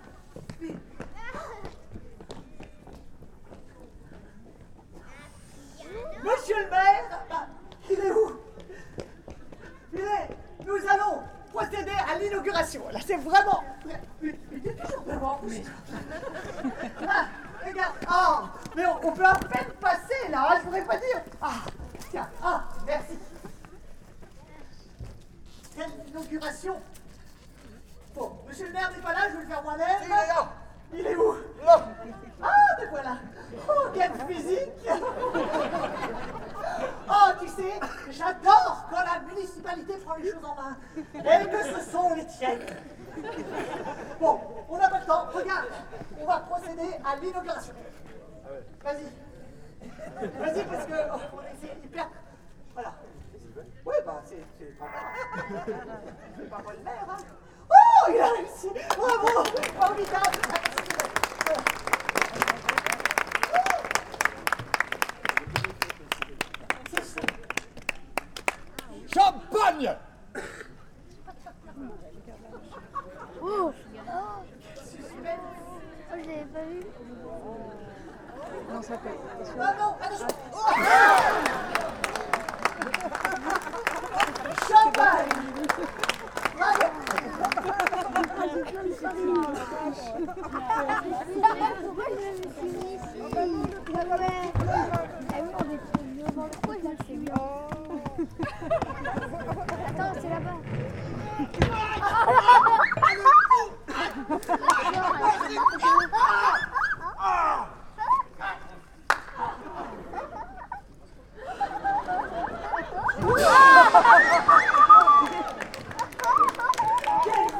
Monsieur 6.24 6.54
le 6.56 6.70
maire 6.70 7.24
bah, 7.28 7.46
Il 7.90 7.98
est 7.98 8.12
où? 8.12 8.40
Il 9.92 10.00
est 10.00 10.28
Nous 10.64 10.88
allons 10.88 11.22
procéder 11.52 11.90
à 11.90 12.18
l'inauguration. 12.18 12.88
Là, 12.90 13.00
c'est 13.04 13.16
vraiment... 13.16 13.64
Il, 14.22 14.30
est 14.30 14.84
toujours 14.84 15.02
devant. 15.02 15.40
Regarde. 17.66 17.94
Ah, 18.06 18.44
mais 18.76 18.84
on, 18.86 19.12
peut 19.12 19.24
à 19.24 19.34
peine 19.34 19.72
passer, 19.80 20.28
là 20.30 20.48
hein, 20.50 20.56
Je 20.60 20.64
voudrais 20.64 20.84
pas 20.84 20.96
dire. 20.96 21.20
Ah 21.40 21.60
Tiens 22.10 22.28
Ah 22.42 22.64
Merci. 22.86 23.18
Quelle 25.74 25.90
inauguration 26.08 26.76
Bon, 28.14 28.32
monsieur 28.46 28.66
le 28.66 28.72
maire 28.72 28.90
n'est 28.90 29.02
pas 29.02 29.12
là, 29.14 29.20
je 29.30 29.36
vais 29.36 29.42
le 29.42 29.48
faire 29.48 29.62
moi-même. 29.62 30.02
Il 30.02 30.06
est 30.06 30.08
là. 30.08 30.52
Il 30.94 31.06
est 31.06 31.16
où 31.16 31.34
Là. 31.64 31.88
Ah, 32.42 32.76
te 32.78 32.86
voilà 32.90 33.16
Oh, 33.68 33.88
quelle 33.94 34.12
physique 34.28 34.68
Oh, 37.08 37.30
tu 37.40 37.48
sais, 37.48 37.80
j'adore 38.10 38.86
quand 38.90 39.00
la 39.00 39.20
municipalité 39.20 39.94
prend 40.04 40.16
les 40.16 40.30
choses 40.30 40.44
en 40.44 40.54
main. 40.54 40.76
Et 40.96 41.46
que 41.48 41.80
ce 41.80 41.90
sont 41.90 42.14
les 42.14 42.26
tiennes. 42.26 42.66
Bon, 44.20 44.40
on 44.68 44.76
n'a 44.78 44.88
pas 44.88 45.00
le 45.00 45.06
temps. 45.06 45.26
Regarde, 45.32 45.66
on 46.20 46.26
va 46.26 46.40
procéder 46.40 46.96
à 47.04 47.16
l'inauguration. 47.16 47.74
Vas-y. 48.82 49.04
Vas-y, 50.38 50.64
parce 50.64 50.86
que 50.86 50.94
oh, 51.14 51.40
c'est 51.60 51.84
hyper... 51.84 52.08
Voilà. 52.74 52.94
Bah, 54.04 54.20
c'est 54.24 54.76
pas 54.78 54.86
mal. 54.86 54.92
C'est 56.36 56.50
pas 56.50 56.56
hein. 56.56 57.16
Oh, 57.70 58.10
il 58.10 58.20
a 58.20 58.28
réussi 58.32 58.68
Bravo 58.96 59.28
Formidable 59.80 60.38
ça. 60.48 60.56
Champagne 69.14 69.94
Oh 73.40 73.44
Oh, 73.44 73.72
je 76.10 76.16
l'avais 76.28 76.44
pas 76.44 76.64
vu. 76.64 76.80
Ah 79.60 79.74
non, 79.78 79.90
attention 80.00 80.26
Champagne 80.26 80.38
Bravo 80.38 80.52
Pourquoi 84.02 84.22
je 84.22 84.22
me 84.22 84.22
suis 84.22 84.22
mis 84.22 84.22
ici 84.22 84.22
Ouais. 84.22 84.22
Ah 84.22 84.22
oui, 84.22 84.22
on 84.22 84.22
est 84.22 84.22
devant 84.22 84.22
le 84.22 84.22
pourquoi 84.22 84.26
je 84.26 84.28
me 84.28 84.32
suis 84.32 84.48
mis 84.48 84.61
Attends, 99.88 100.12
c'est 100.20 100.28
là-bas 100.28 100.56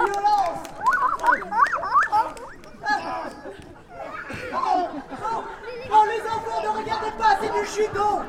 violence 0.05 0.63
Oh, 5.95 6.05
les 6.07 6.23
enfants, 6.23 6.63
ne 6.63 6.69
regardez 6.81 7.11
pas, 7.19 7.37
c'est 7.41 7.53
du 7.53 7.62
judo 7.75 8.23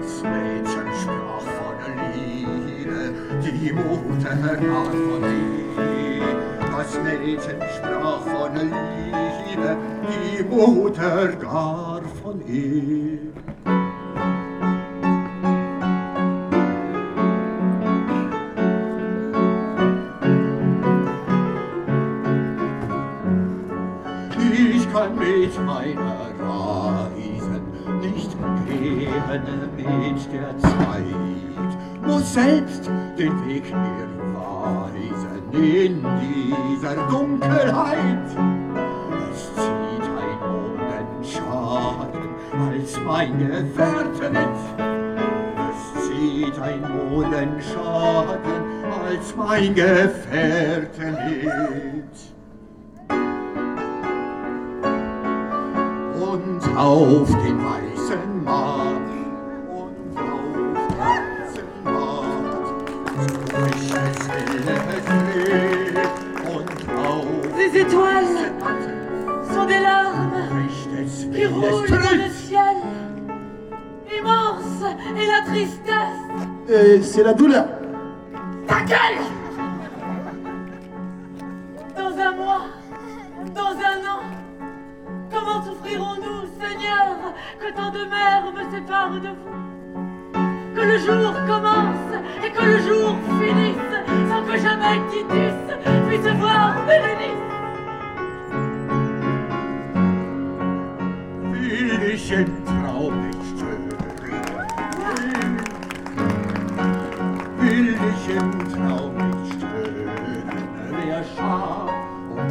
Das 0.00 0.22
Mädchen 0.22 0.88
sprach 1.02 1.46
von 1.58 1.78
Liebe, 2.14 3.00
die 3.42 3.72
Mutter 3.72 4.36
gar 4.36 4.84
von 4.84 5.20
Liebe. 5.20 5.88
Das 6.70 6.90
Mädchen 7.02 7.60
sprach 7.76 8.22
von 8.22 8.54
Liebe, 8.54 9.70
die 10.06 10.44
Mutter 10.44 11.26
gar 11.26 12.02
von 12.22 12.36
ihr. 12.46 13.49
Gehen 29.38 29.66
mit 29.76 30.32
der 30.32 30.58
Zeit, 30.58 32.06
muss 32.06 32.34
selbst 32.34 32.90
den 33.18 33.46
Weg 33.46 33.64
mir 33.70 34.08
weisen 34.34 35.52
in 35.52 36.04
dieser 36.20 36.96
Dunkelheit. 37.08 38.26
Es 39.30 39.54
zieht 39.54 40.06
ein 40.18 40.38
Mondenschatten 40.50 42.28
als 42.70 43.00
mein 43.06 43.38
Gefährte 43.38 44.30
mit. 44.30 44.58
Es 45.70 45.80
zieht 46.08 46.58
ein 46.60 46.80
Mondenschatten 46.80 48.60
als 49.06 49.36
mein 49.36 49.74
Gefährte 49.74 51.18
mit. 51.24 52.30
und 56.32 56.76
auf 56.76 57.28
c'est 77.10 77.24
la 77.24 77.34
douleur. 77.34 77.66
Ta 78.68 78.82
gueule 78.82 79.20
Dans 81.96 82.16
un 82.26 82.32
mois, 82.36 82.66
dans 83.52 83.74
un 83.90 83.98
an, 84.14 84.22
comment 85.32 85.64
souffrirons-nous, 85.64 86.42
Seigneur, 86.60 87.06
que 87.58 87.74
tant 87.74 87.90
de 87.90 88.04
mères 88.04 88.52
me 88.54 88.62
séparent 88.70 89.10
de 89.10 89.28
vous? 89.28 89.50
Que 90.76 90.80
le 90.82 90.98
jour 90.98 91.34
commence 91.48 92.14
et 92.44 92.50
que 92.52 92.64
le 92.64 92.78
jour 92.78 93.16
finisse 93.40 93.90
que 94.46 94.56
jamais 94.58 95.00
Titus 95.10 95.56
puisse 96.06 96.32
voir 96.36 96.76
Bérénice. 96.86 97.40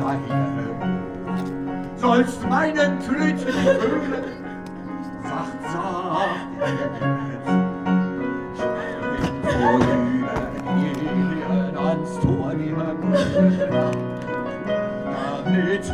Weide. 0.10 0.74
Sollst 1.98 2.42
meinen 2.50 3.00
Tröten 3.00 3.54
hören, 3.64 4.24
sacht, 5.24 5.62
sacht, 5.72 6.40
vorübergehen 9.44 10.10
ans 11.78 12.20
Tor 12.22 12.54
Damit 15.46 15.86
du 15.86 15.94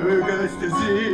mögest 0.00 0.60
sehen, 0.60 1.13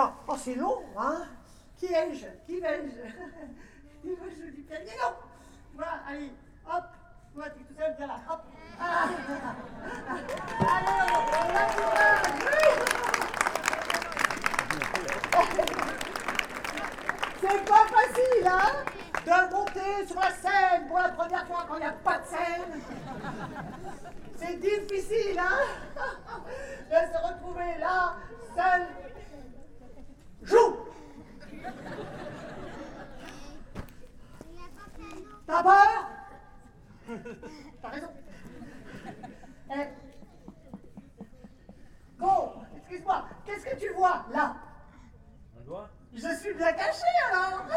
Oh, 0.00 0.34
c'est 0.36 0.54
long, 0.54 0.84
hein. 0.96 1.24
Qui 1.76 1.86
ai-je? 1.86 2.26
Qui 2.46 2.60
vais-je? 2.60 3.00
Qui 4.00 4.14
vais-je 4.14 4.50
du 4.54 4.62
piano 4.62 4.84
Non 4.86 5.14
Voilà, 5.74 6.00
allez, 6.08 6.32
hop. 6.66 6.84
Toi, 7.34 7.44
tu 7.50 7.60
es 7.60 7.64
tout 7.64 7.74
seul, 7.76 7.94
viens 7.98 8.06
là, 8.06 8.20
hop. 8.30 8.42
Ah. 8.80 9.08
On 11.40 11.52
va 11.52 11.66
C'est 17.40 17.64
pas 17.64 17.86
facile, 17.88 18.46
hein 18.46 18.72
De 19.26 19.52
monter 19.52 20.06
sur 20.06 20.20
la 20.20 20.30
scène. 20.30 20.86
Pour 20.86 20.98
la 20.98 21.08
première 21.08 21.46
fois 21.48 21.64
quand 21.66 21.74
il 21.74 21.80
n'y 21.80 21.86
a 21.86 21.92
pas 21.92 22.18
de 22.18 22.26
scène. 22.26 22.82
C'est 24.36 24.60
difficile, 24.60 25.40
hein 25.40 25.58
De 26.88 26.94
se 26.94 27.18
retrouver 27.26 27.78
là, 27.80 28.14
seul 28.54 28.86
Joue 30.48 30.76
T'as 35.46 35.62
peur 35.62 36.08
T'as 37.82 37.88
raison. 37.88 38.08
Eh. 39.70 39.86
Bon, 42.18 42.52
excuse-moi, 42.76 43.24
qu'est-ce 43.46 43.64
que 43.64 43.76
tu 43.76 43.92
vois 43.94 44.26
là? 44.32 44.56
Un 45.58 45.64
doigt. 45.64 45.88
Je 46.14 46.34
suis 46.36 46.54
bien 46.54 46.72
caché 46.72 47.04
alors. 47.30 47.62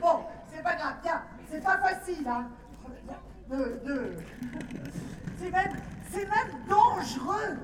Bon, 0.00 0.20
c'est 0.50 0.62
pas 0.62 0.74
grave, 0.74 0.94
tiens, 1.02 1.22
c'est 1.50 1.62
pas 1.62 1.76
facile, 1.78 2.26
hein. 2.26 2.48
De, 3.50 3.80
de... 3.84 4.16
C'est 5.38 5.50
même, 5.50 5.76
c'est 6.10 6.24
même 6.26 6.66
dangereux 6.68 7.58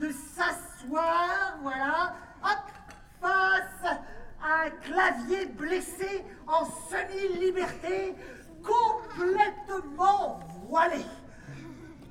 de 0.00 0.10
s'asseoir, 0.10 1.58
voilà, 1.60 2.14
hop, 2.42 2.58
face 3.20 3.98
à 4.42 4.62
un 4.64 4.70
clavier 4.70 5.44
blessé 5.46 6.24
en 6.46 6.64
semi-liberté, 6.64 8.16
complètement 8.64 10.40
voilé. 10.66 11.04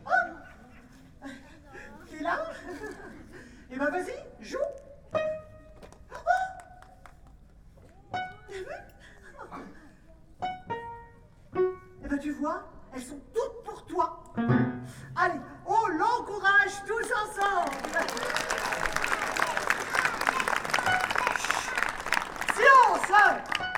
Hein 0.06 1.30
T'es 2.12 2.24
là? 2.24 2.52
Eh 3.72 3.78
ben 3.78 3.90
vas-y, 3.90 4.46
joue. 4.46 4.58
Eh 12.04 12.08
ben 12.08 12.20
tu 12.20 12.32
vois, 12.34 12.70
elles 12.94 13.02
sont 13.02 13.20
toutes 13.34 13.64
pour 13.64 13.86
toi. 13.88 14.24
Allez, 15.16 15.40
l'encourage 16.00 16.82
tous 16.88 17.12
ensemble. 17.14 18.00
Silence 22.56 23.22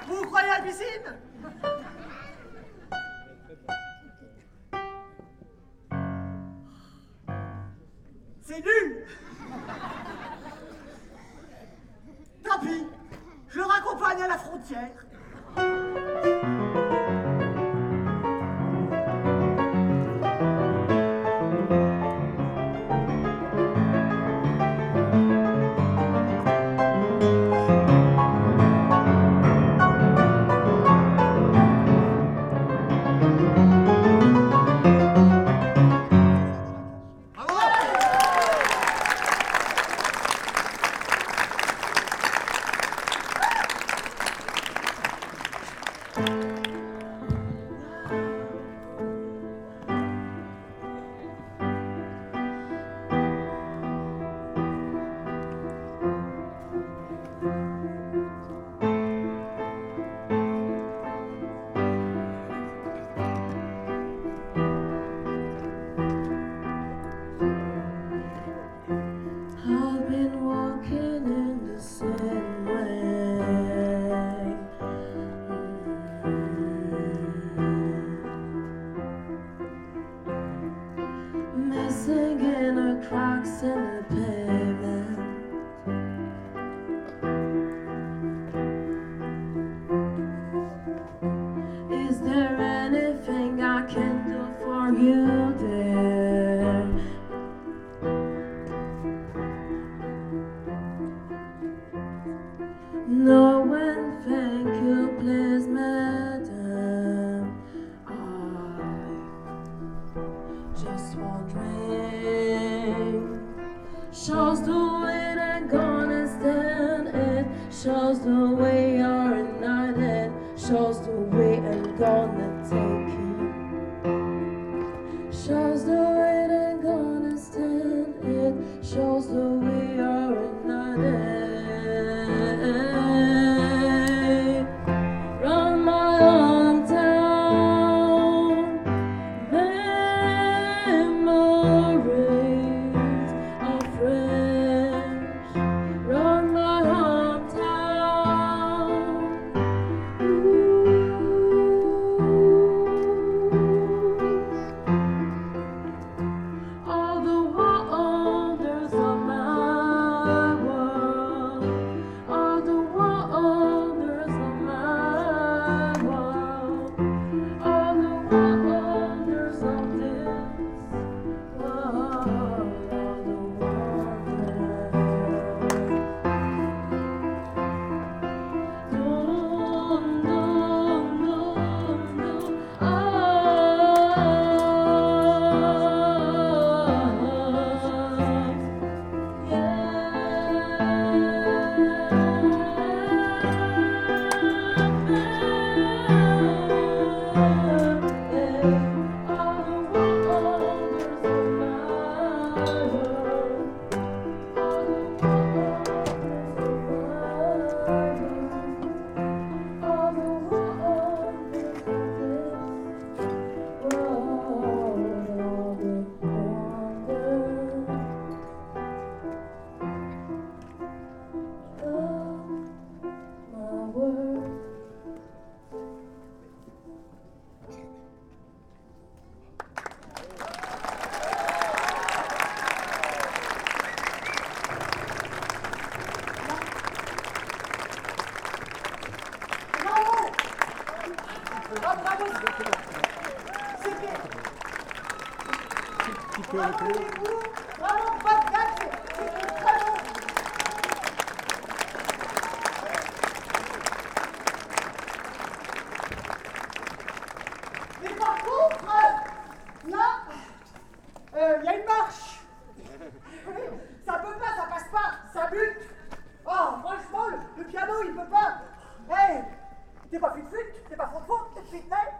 Vous 0.07 0.25
croyez 0.27 0.49
à 0.49 0.60
la 0.60 0.63
piscine 0.63 1.31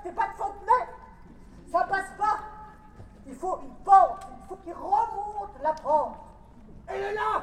t'es 0.04 0.12
pas 0.12 0.28
de 0.28 0.34
Fontenay 0.34 0.88
Ça 1.72 1.86
passe 1.86 2.12
pas. 2.18 2.40
Il 3.28 3.36
faut 3.36 3.60
une 3.62 3.76
pente, 3.84 4.28
il 4.42 4.48
faut 4.48 4.56
qu'il 4.58 4.74
remonte 4.74 5.62
la 5.62 5.74
pente. 5.74 6.18
Elle 6.88 7.02
est 7.02 7.14
là. 7.14 7.41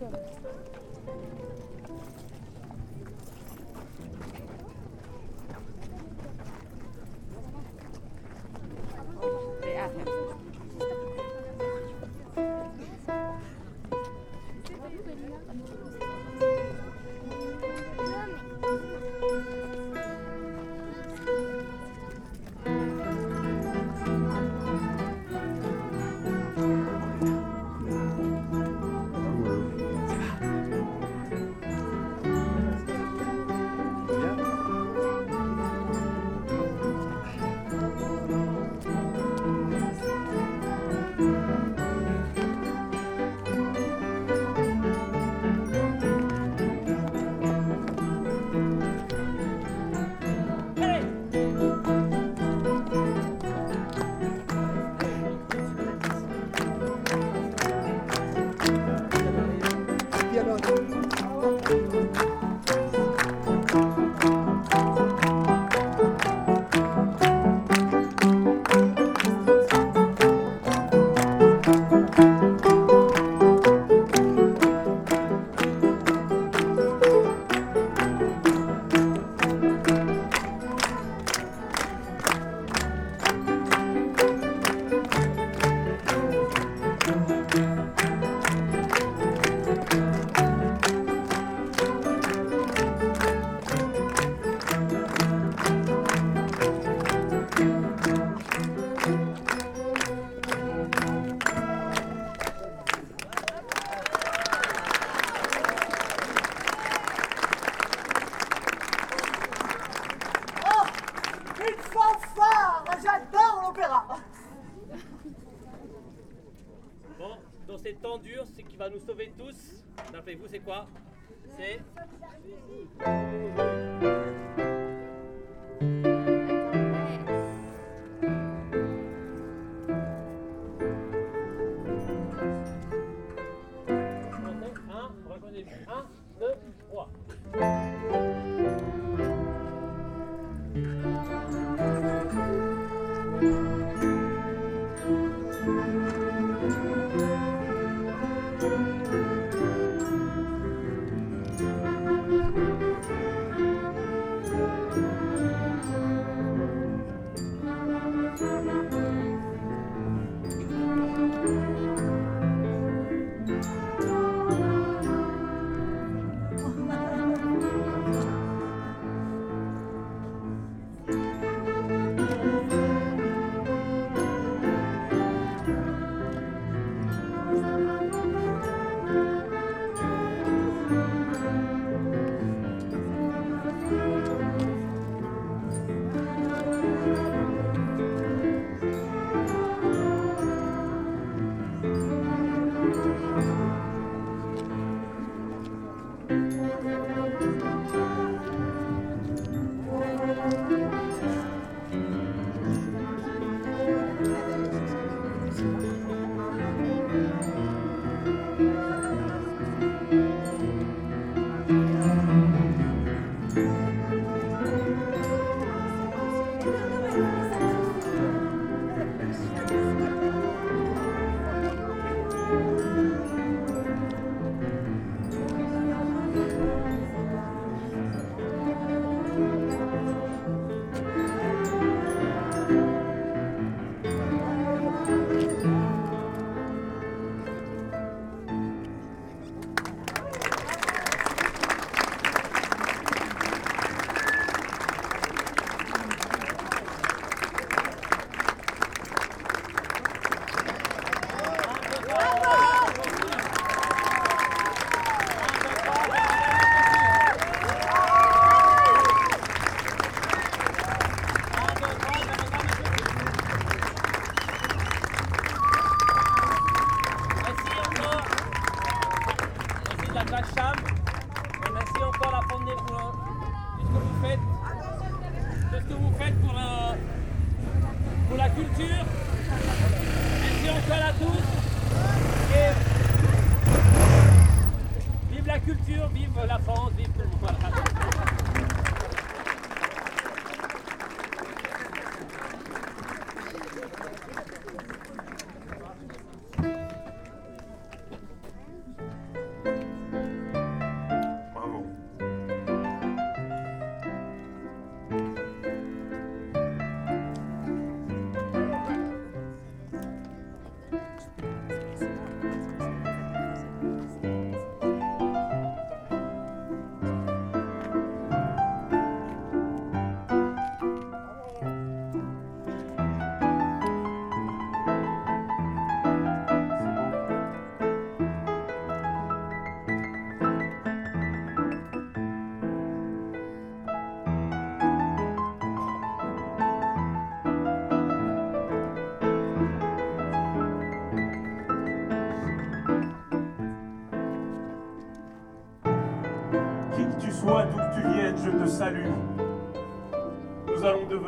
Let's 0.00 0.38
go. 0.42 0.83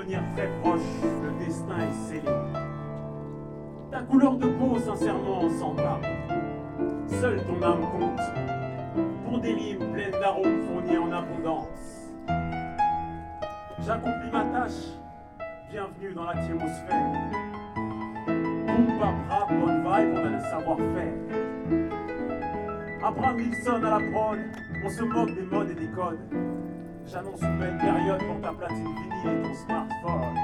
Devenir 0.07 0.23
très 0.35 0.49
proches, 0.61 0.81
le 1.23 1.45
destin 1.45 1.79
est 1.79 2.09
scellé. 2.09 2.33
Ta 3.91 4.03
couleur 4.03 4.37
de 4.37 4.47
peau, 4.47 4.79
sincèrement, 4.79 5.49
s'en 5.49 5.75
tape. 5.75 6.07
Seule 7.07 7.43
ton 7.45 7.63
âme 7.63 7.81
compte. 7.99 8.21
pour 9.25 9.39
des 9.39 9.53
rimes 9.53 9.93
pleines 9.93 10.13
d'arômes 10.13 10.63
fournis 10.67 10.99
en 10.99 11.13
abondance. 11.13 12.13
J'accomplis 13.85 14.31
ma 14.33 14.45
tâche, 14.45 14.97
bienvenue 15.71 16.15
dans 16.15 16.25
l'atmosphère. 16.25 17.13
Boom, 18.27 18.99
bap, 18.99 19.49
bonne 19.51 19.83
vibe, 19.83 20.15
on 20.15 20.27
a 20.27 20.31
le 20.31 20.41
savoir-faire. 20.41 21.15
Abraham 23.05 23.37
Wilson 23.37 23.85
à 23.85 23.99
la 23.99 24.11
prod, 24.11 24.39
on 24.85 24.89
se 24.89 25.03
moque 25.03 25.35
des 25.35 25.43
modes 25.43 25.71
et 25.71 25.75
des 25.75 25.89
codes. 25.89 26.19
J'annonce 27.09 27.41
une 27.41 27.59
belle 27.59 27.79
période 27.79 28.19
pour 28.27 28.41
ta 28.41 28.53
platine 28.53 28.85
vinyle 28.85 29.31
et 29.31 29.43
ton 29.43 29.55
smartphone. 29.55 30.35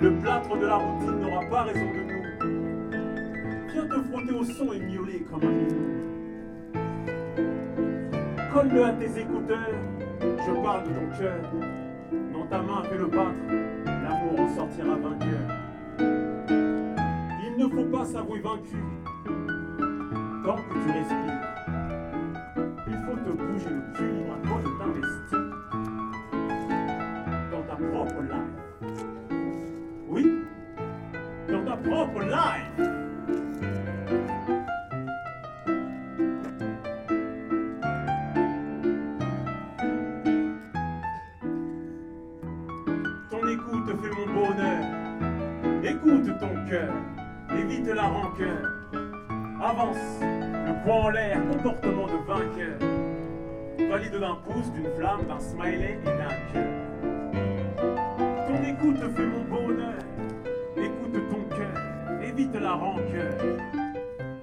Le 0.00 0.18
plâtre 0.18 0.58
de 0.58 0.66
la 0.66 0.76
routine 0.76 1.18
n'aura 1.18 1.40
pas 1.46 1.62
raison 1.62 1.80
de 1.80 2.02
nous. 2.02 2.22
Viens 3.72 3.86
te 3.86 4.02
frotter 4.02 4.34
au 4.34 4.44
son 4.44 4.72
et 4.74 4.80
miauler 4.80 5.20
comme 5.30 5.42
un 5.42 5.50
minou. 5.50 5.86
Colle-le 8.52 8.84
à 8.84 8.92
tes 8.92 9.18
écouteurs, 9.18 9.80
je 10.20 10.62
parle 10.62 10.82
de 10.82 10.88
ton 10.90 11.18
cœur. 11.18 11.40
Dans 12.34 12.46
ta 12.46 12.60
main 12.60 12.82
fais 12.82 12.98
le 12.98 13.06
battre, 13.06 13.46
l'amour 13.86 14.40
en 14.40 14.48
sortira 14.54 14.94
vainqueur. 14.96 15.48
Il 15.98 17.56
ne 17.56 17.66
faut 17.66 17.88
pas 17.96 18.04
s'avouer 18.04 18.40
vaincu 18.40 18.76
tant 20.44 20.56
que 20.56 20.74
tu 20.84 20.90
respires. 20.90 21.51
Le 23.64 23.80
cul 23.94 24.12
à 24.28 24.36
de 24.58 24.70
t'investir 24.78 25.38
dans 27.50 27.62
ta 27.62 27.76
propre 27.76 28.20
life. 28.22 28.60
Oui, 30.08 30.24
dans 31.48 31.64
ta 31.64 31.76
propre 31.76 32.20
life. 32.22 32.76
Ton 43.30 43.46
écoute 43.48 43.90
fait 44.00 44.10
mon 44.10 44.26
bonheur. 44.34 44.84
Écoute 45.84 46.38
ton 46.40 46.54
cœur, 46.68 46.92
évite 47.56 47.86
la 47.86 48.02
rancœur. 48.02 48.72
Avance, 49.62 50.20
le 50.20 50.84
poing 50.84 50.96
en 50.96 51.10
l'air, 51.10 51.40
comportement 51.48 52.06
de 52.06 52.18
vainqueur. 52.26 52.91
Valide 53.92 54.20
d'un 54.20 54.36
pouce, 54.36 54.72
d'une 54.72 54.90
flamme, 54.96 55.26
d'un 55.28 55.38
smiley 55.38 55.98
et 56.00 56.04
d'un 56.06 56.34
cœur. 56.50 56.64
Ton 58.48 58.64
écoute 58.64 58.96
fait 59.14 59.26
mon 59.26 59.44
bonheur. 59.44 59.98
Écoute 60.78 61.12
ton 61.28 61.54
cœur, 61.54 62.22
évite 62.22 62.54
la 62.54 62.72
rancœur. 62.72 63.34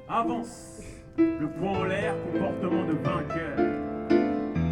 Avance, 0.07 0.83
le 1.17 1.47
poing 1.47 1.79
en 1.79 1.83
l'air, 1.85 2.13
comportement 2.31 2.83
de 2.83 2.93
vainqueur. 2.93 3.57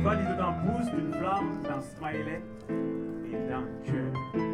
Valide 0.03 0.37
d'un 0.37 0.53
pouce, 0.53 0.91
d'une 0.91 1.11
flamme, 1.11 1.63
d'un 1.63 1.81
smiley 1.81 2.43
et 3.33 3.49
d'un 3.49 3.65
cœur. 3.83 4.46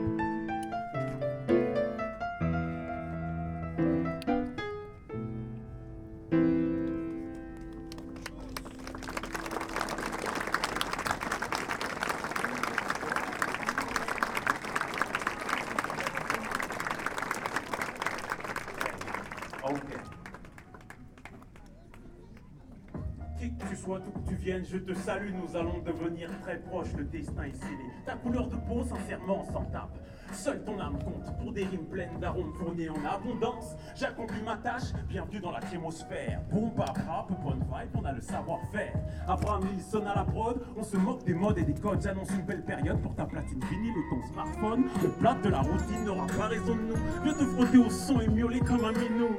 Je 24.63 24.77
te 24.77 24.93
salue, 24.93 25.31
nous 25.33 25.55
allons 25.55 25.79
devenir 25.79 26.29
très 26.41 26.57
proches, 26.57 26.93
le 26.97 27.03
destin 27.03 27.43
est 27.43 27.55
scellé. 27.55 27.85
Ta 28.05 28.15
couleur 28.15 28.47
de 28.47 28.55
peau, 28.55 28.83
sincèrement, 28.83 29.43
s'en 29.45 29.63
tape. 29.65 29.97
Seule 30.31 30.63
ton 30.63 30.79
âme 30.79 30.97
compte 31.03 31.37
pour 31.37 31.51
des 31.51 31.65
rimes 31.65 31.85
pleines 31.85 32.19
d'arômes 32.19 32.53
fournis 32.53 32.89
en 32.89 33.05
abondance. 33.05 33.75
J'accomplis 33.95 34.41
ma 34.41 34.57
tâche, 34.57 34.93
bienvenue 35.07 35.39
dans 35.39 35.51
la 35.51 35.59
thémosphère. 35.59 36.41
Boom, 36.51 36.71
bap, 36.75 36.97
rap, 37.07 37.31
bonne 37.43 37.59
vibe, 37.59 37.89
on 37.95 38.05
a 38.05 38.13
le 38.13 38.21
savoir-faire. 38.21 38.93
Abraham 39.27 39.63
Wilson 39.69 40.05
à 40.07 40.15
la 40.15 40.23
prod, 40.23 40.59
on 40.75 40.83
se 40.83 40.97
moque 40.97 41.23
des 41.23 41.33
modes 41.33 41.57
et 41.57 41.63
des 41.63 41.75
codes. 41.75 42.01
J'annonce 42.01 42.29
une 42.31 42.45
belle 42.45 42.63
période 42.63 42.99
pour 43.01 43.15
ta 43.15 43.25
platine 43.25 43.59
vinyle 43.69 43.93
et 43.93 44.09
ton 44.09 44.33
smartphone. 44.33 44.85
Le 45.03 45.09
plat 45.09 45.37
de 45.43 45.49
la 45.49 45.61
routine 45.61 46.05
n'aura 46.05 46.25
pas 46.27 46.47
raison 46.47 46.75
de 46.75 46.81
nous. 46.81 47.23
Viens 47.23 47.33
te 47.33 47.45
frotter 47.45 47.77
au 47.77 47.89
son 47.89 48.19
et 48.21 48.27
miauler 48.27 48.59
comme 48.59 48.85
un 48.85 48.93
minou. 48.93 49.37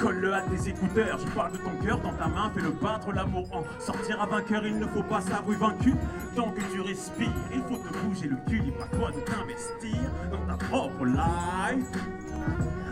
Colle-le 0.00 0.32
à 0.32 0.42
tes 0.42 0.68
écouteurs, 0.68 1.18
je 1.18 1.26
parle 1.32 1.52
de 1.52 1.56
ton 1.58 1.70
cœur 1.84 1.98
dans 2.00 2.12
ta 2.12 2.28
main, 2.28 2.50
fais 2.54 2.60
le 2.60 2.70
battre 2.70 3.12
l'amour 3.12 3.48
en 3.52 3.64
sortira 3.80 4.26
vainqueur, 4.26 4.64
il 4.64 4.78
ne 4.78 4.86
faut 4.86 5.02
pas 5.02 5.20
s'avouer 5.20 5.56
vaincu. 5.56 5.94
Tant 6.36 6.50
que 6.52 6.60
tu 6.72 6.80
respires, 6.80 7.32
il 7.52 7.62
faut 7.62 7.82
te 7.82 7.92
bouger 7.98 8.28
le 8.28 8.36
cul, 8.48 8.60
libre 8.60 8.84
à 8.84 8.96
toi 8.96 9.10
de 9.10 9.20
t'investir 9.20 9.98
dans 10.30 10.46
ta 10.46 10.64
propre 10.66 11.04
life. 11.04 11.90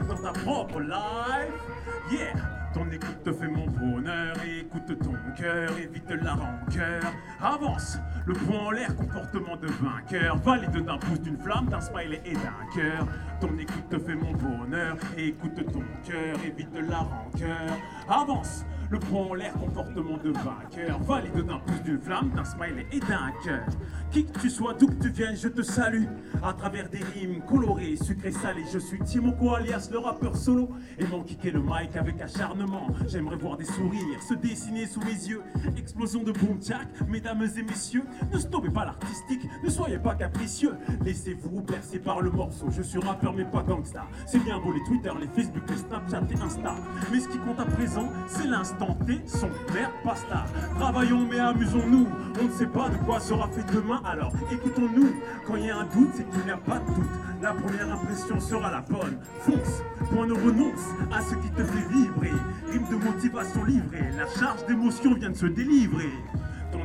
Dans 0.09 0.17
ta 0.17 0.33
propre 0.33 0.81
life, 0.81 2.11
yeah! 2.11 2.56
Ton 2.77 2.91
écoute 2.91 3.24
te 3.24 3.33
fait 3.33 3.49
mon 3.49 3.64
bonheur, 3.68 4.37
écoute 4.45 4.99
ton 5.03 5.14
cœur, 5.35 5.70
évite 5.79 6.11
la 6.11 6.35
rancœur. 6.35 7.11
Avance, 7.41 7.97
le 8.27 8.35
poing 8.35 8.66
en 8.66 8.70
l'air, 8.70 8.95
comportement 8.95 9.57
de 9.57 9.66
vainqueur. 9.66 10.37
Valide 10.37 10.85
d'un 10.85 10.99
pouce, 10.99 11.22
d'une 11.22 11.39
flamme, 11.39 11.70
d'un 11.70 11.81
smiley 11.81 12.20
et 12.27 12.35
d'un 12.35 12.66
cœur. 12.74 13.07
Ton 13.41 13.57
écoute 13.57 13.89
te 13.89 13.99
fait 13.99 14.14
mon 14.14 14.31
bonheur, 14.33 14.99
écoute 15.16 15.55
ton 15.72 15.85
cœur, 16.05 16.37
évite 16.45 16.79
la 16.87 16.99
rancœur. 16.99 17.79
Avance, 18.11 18.66
le 18.91 18.99
poing 18.99 19.26
en 19.26 19.34
l'air, 19.34 19.53
comportement 19.55 20.16
de 20.18 20.30
vainqueur. 20.30 20.99
Valide 21.03 21.47
d'un 21.47 21.59
pouce, 21.59 21.82
d'une 21.84 22.01
flamme, 22.01 22.30
d'un 22.30 22.45
smiley 22.45 22.87
et 22.93 23.01
d'un 23.01 23.32
cœur. 23.45 23.66
Qui 24.11 24.24
que 24.24 24.39
tu 24.39 24.51
sois, 24.51 24.74
d'où 24.74 24.87
que 24.87 25.03
tu 25.03 25.11
viennes, 25.11 25.37
je 25.37 25.49
te 25.49 25.62
salue. 25.62 26.05
À 26.43 26.53
travers 26.53 26.89
des 26.89 27.03
rimes 27.14 27.43
colorées, 27.43 27.97
sucrées, 27.97 28.32
salées, 28.32 28.64
je 28.72 28.78
suis 28.78 28.99
Timoko 29.01 29.55
alias 29.55 29.89
le 29.91 29.99
rappeur 29.99 30.37
solo. 30.37 30.70
Et 30.99 31.07
mon 31.07 31.22
kicker 31.22 31.51
le 31.51 31.61
mic 31.61 31.97
avec 31.97 32.20
acharnement. 32.20 32.87
J'aimerais 33.07 33.37
voir 33.37 33.57
des 33.57 33.64
sourires 33.64 34.22
se 34.22 34.34
dessiner 34.34 34.87
sous 34.87 35.01
mes 35.01 35.07
yeux. 35.07 35.43
Explosion 35.76 36.22
de 36.22 36.32
boom 36.32 36.59
jack, 36.61 36.89
mesdames 37.09 37.43
et 37.43 37.62
messieurs. 37.62 38.05
Ne 38.32 38.39
stoppez 38.39 38.70
pas 38.70 38.84
l'artistique, 38.84 39.49
ne 39.62 39.68
soyez 39.68 39.99
pas 39.99 40.14
capricieux. 40.14 40.74
Laissez-vous 41.05 41.62
percer 41.62 41.99
par 41.99 42.20
le 42.20 42.30
morceau. 42.30 42.66
Je 42.70 42.82
suis 42.82 43.01
rappeur 43.01 43.32
mais 43.32 43.45
pas 43.45 43.62
gangsta. 43.62 44.07
C'est 44.26 44.43
bien 44.43 44.59
beau 44.59 44.72
les 44.72 44.82
Twitter, 44.84 45.11
les 45.20 45.28
Facebook, 45.28 45.62
les 45.68 45.76
Snapchat 45.76 46.22
et 46.30 46.43
Insta. 46.43 46.74
Mais 47.11 47.20
ce 47.20 47.28
qui 47.28 47.39
compte 47.39 47.61
à 47.61 47.66
présent, 47.66 48.09
c'est 48.28 48.47
l'instant 48.47 48.76
T, 49.07 49.20
son 49.27 49.49
merde 49.72 49.93
pasta. 50.05 50.45
Travaillons 50.79 51.27
mais 51.31 51.39
amusons-nous. 51.39 52.07
On 52.41 52.45
ne 52.45 52.51
sait 52.51 52.66
pas 52.66 52.89
de 52.89 52.97
quoi 53.05 53.20
sera 53.20 53.49
fait 53.49 53.64
demain, 53.72 54.01
alors 54.05 54.33
écoutons-nous. 54.53 55.14
Quand 55.47 55.57
il 55.57 55.66
y 55.66 55.70
a 55.70 55.79
un 55.79 55.85
doute, 55.85 56.11
c'est 56.14 56.29
qu'il 56.31 56.45
n'y 56.45 56.51
a 56.51 56.57
pas 56.57 56.79
de 56.79 56.87
doute. 56.87 57.11
La 57.41 57.53
première 57.53 57.93
impression 57.93 58.41
sera 58.41 58.70
la 58.70 58.81
bonne. 58.81 59.18
Fonce, 59.41 59.83
point 60.11 60.27
ne 60.27 60.35
renonce 60.35 60.87
à 61.14 61.20
ce 61.22 61.35
qui 61.37 61.51
te 61.51 61.64
fait 61.64 61.89
vibrer. 61.89 62.33
Rime 62.70 62.87
de 62.91 62.97
motivation 62.97 63.64
livrée, 63.64 64.11
la 64.16 64.27
charge 64.39 64.66
d'émotion 64.66 65.14
vient 65.14 65.31
de 65.31 65.37
se 65.37 65.47
délivrer. 65.47 66.12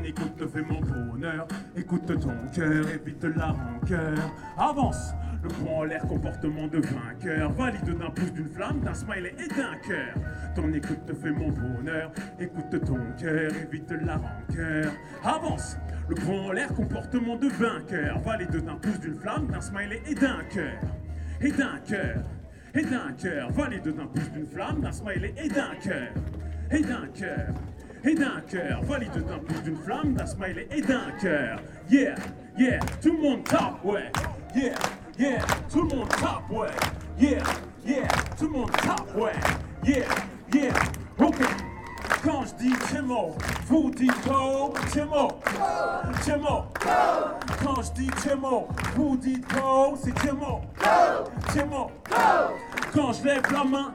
Ton 0.01 0.07
écoute 0.07 0.35
te 0.35 0.47
fait 0.47 0.63
mon 0.63 0.81
bonheur, 0.81 1.47
écoute 1.77 2.07
ton 2.07 2.33
cœur, 2.55 2.89
évite 2.89 3.23
la 3.23 3.49
rancœur. 3.49 4.17
Avance, 4.57 5.13
le 5.43 5.49
poing 5.49 5.73
en 5.73 5.83
l'air, 5.83 6.01
comportement 6.07 6.65
de 6.67 6.79
vainqueur. 6.79 7.51
Valide 7.51 7.99
d'un 7.99 8.09
pouce, 8.09 8.33
d'une 8.33 8.47
flamme, 8.47 8.79
d'un 8.79 8.95
smiley 8.95 9.35
et 9.37 9.47
d'un 9.47 9.75
cœur. 9.87 10.15
Ton 10.55 10.73
écoute 10.73 11.05
te 11.05 11.13
fait 11.13 11.29
mon 11.29 11.49
bonheur, 11.49 12.11
écoute 12.39 12.83
ton 12.83 12.97
cœur, 13.19 13.51
évite 13.55 13.91
la 13.91 14.17
rancœur. 14.17 14.91
Avance, 15.23 15.77
le 16.09 16.15
poing 16.15 16.47
en 16.47 16.51
l'air, 16.51 16.73
comportement 16.73 17.35
de 17.35 17.49
vainqueur. 17.49 18.19
Valide 18.21 18.55
d'un 18.55 18.75
pouce, 18.77 18.99
d'une 19.01 19.15
flamme, 19.15 19.47
d'un 19.47 19.61
smiley 19.61 20.01
et 20.07 20.15
d'un 20.15 20.39
cœur. 20.51 20.81
Et 21.41 21.51
d'un 21.51 21.77
cœur 21.87 22.23
et 22.73 22.83
d'un 22.83 23.11
cœur, 23.11 23.51
valide 23.51 23.83
d'un 23.83 24.07
pouce 24.07 24.31
d'une 24.31 24.47
flamme, 24.47 24.79
d'un 24.79 24.91
smiley 24.93 25.33
et 25.37 25.49
d'un 25.49 25.75
cœur, 25.83 26.07
et 26.71 26.81
d'un 26.81 27.07
cœur, 27.13 27.53
et 28.03 28.15
d'un 28.15 28.41
cœur, 28.49 28.81
valide 28.83 29.11
d'un 29.13 29.39
pouce 29.39 29.61
d'une 29.63 29.77
flamme, 29.77 30.13
d'un 30.13 30.25
smiley 30.25 30.67
et 30.71 30.81
d'un 30.81 31.11
cœur. 31.21 31.59
Yeah, 31.89 32.15
yeah, 32.57 32.79
tout 33.01 33.11
le 33.11 33.21
monde 33.21 33.43
tape, 33.43 33.83
ouais. 33.83 34.11
Yeah, 34.55 34.73
yeah, 35.17 35.39
tout 35.71 35.83
le 35.83 35.95
monde 35.95 36.09
tape, 36.09 36.49
ouais. 36.49 36.67
Yeah, 37.19 37.43
yeah, 37.85 38.07
tout 38.37 38.45
le 38.45 38.51
monde 38.51 38.71
tape, 38.71 39.15
ouais. 39.15 39.33
Yeah, 39.83 40.05
yeah, 40.53 40.73
ok. 41.19 41.37
Quand 42.23 42.43
je 42.45 42.63
dis 42.63 42.73
Timo, 42.87 43.35
vous 43.65 43.89
dites 43.89 44.27
go, 44.27 44.73
Timo, 44.91 45.39
Timo. 46.23 46.65
Quand 47.63 47.81
je 47.81 47.91
dis 47.93 48.09
Timo, 48.21 48.67
vous 48.95 49.17
dites 49.17 49.43
go, 49.55 49.97
c'est 50.03 50.13
Timo, 50.19 50.61
Timo. 51.51 51.89
Quand 52.93 53.13
je 53.13 53.23
lève 53.23 53.41
la 53.51 53.63
main, 53.63 53.93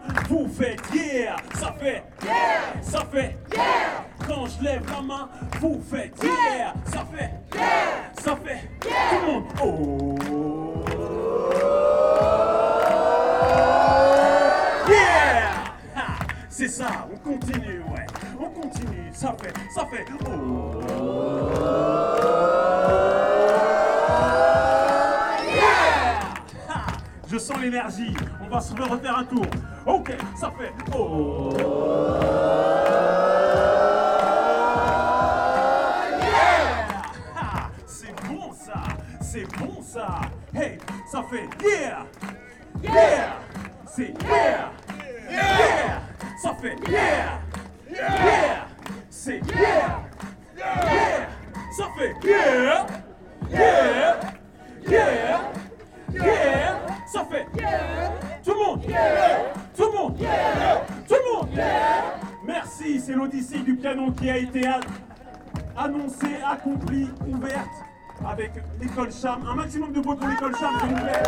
Un 69.24 69.54
maximum 69.54 69.92
de 69.92 70.00
bruit 70.00 70.16
pour 70.16 70.28
l'école 70.28 70.54
Cham, 70.56 70.70
s'il 70.78 70.90
vous 70.90 70.96
plaît. 70.96 71.22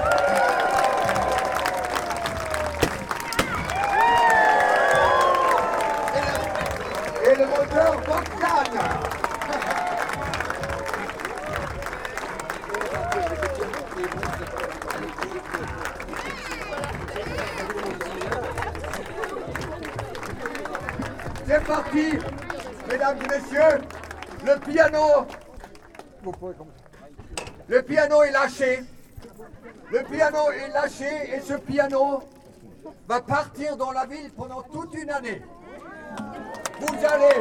Et 7.25 7.35
le 7.35 7.47
moteur 7.47 7.97
Bogdan. 8.07 8.79
C'est 21.47 21.65
parti, 21.65 22.19
mesdames 22.87 23.17
et 23.17 23.29
messieurs. 23.29 23.81
Le 24.45 24.59
piano. 24.61 25.27
Vous 26.23 26.33
pouvez 26.33 26.55
commencer. 26.55 26.88
Le 27.89 27.95
piano 27.95 28.23
est 28.23 28.33
lâché. 28.33 28.85
Le 29.91 30.03
piano 30.03 30.51
est 30.51 30.69
lâché 30.75 31.35
et 31.35 31.41
ce 31.41 31.55
piano 31.55 32.23
va 33.09 33.21
partir 33.23 33.79
dans 33.79 33.93
la 33.93 34.05
ville 34.05 34.31
pendant 34.37 34.61
toute 34.61 34.95
une 34.95 35.09
année. 35.09 35.41
Vous 36.81 36.95
allez 37.07 37.41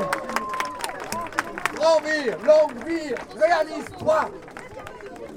grandir, 1.76 2.38
longue 2.46 2.88
vie, 2.88 3.14
réalise-toi. 3.38 4.30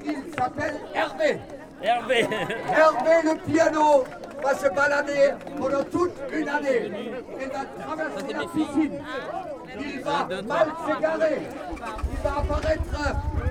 Il 0.04 0.22
s'appelle 0.38 0.78
Hervé. 0.94 1.40
Hervé 1.82 2.28
Hervé 2.70 3.22
le 3.24 3.52
piano 3.52 4.04
va 4.40 4.54
se 4.54 4.68
balader 4.68 5.34
pendant 5.58 5.82
toute 5.90 6.14
une 6.32 6.48
année. 6.48 6.92
Il 7.40 7.48
va 7.48 7.64
traverser 7.84 8.32
la 8.32 8.46
piscine. 8.46 9.02
Il 9.76 10.00
va 10.02 10.28
mal 10.46 10.68
s'égarer. 10.86 11.42
Il 12.12 12.18
va 12.22 12.38
apparaître 12.38 12.82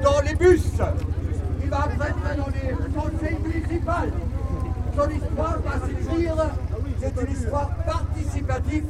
dans 0.01 0.21
les 0.21 0.35
bus. 0.35 0.63
Apparaître 1.71 2.35
dans 2.35 2.47
les 2.47 2.73
conseils 2.93 3.37
municipaux. 3.43 3.91
Son 4.95 5.09
histoire 5.09 5.59
va 5.59 5.87
s'écrire. 5.87 6.35
C'est 6.99 7.21
une 7.21 7.31
histoire 7.31 7.69
participative. 7.85 8.85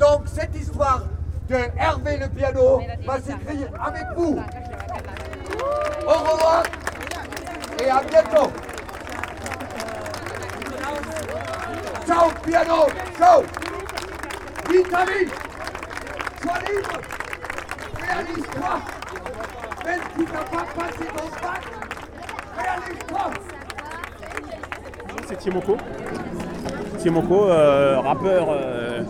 Donc 0.00 0.22
cette 0.26 0.54
histoire 0.56 1.04
de 1.48 1.56
Hervé 1.78 2.16
le 2.16 2.28
piano 2.28 2.80
va 3.06 3.20
s'écrire 3.20 3.68
avec 3.80 4.04
vous. 4.16 4.38
Au 6.06 6.10
revoir 6.10 6.62
et 7.80 7.88
à 7.88 8.02
bientôt. 8.02 8.50
Ciao 12.06 12.30
piano, 12.44 12.86
ciao 13.18 13.42
Vite 14.68 14.90
ta 14.90 15.04
vie 15.06 15.28
Sois 16.42 16.58
libre 16.68 17.00
Réalise-toi 17.98 18.80
Même 19.86 20.00
si 20.16 20.24
t'as 20.26 20.44
pas 20.44 20.64
passé 20.76 21.04
ton 21.16 21.28
bac, 21.42 21.83
C'est 25.26 25.38
Timoko. 25.38 25.76
Timoko, 26.98 27.44
euh, 27.48 27.98
rappeur, 28.00 28.48
euh, 28.50 29.02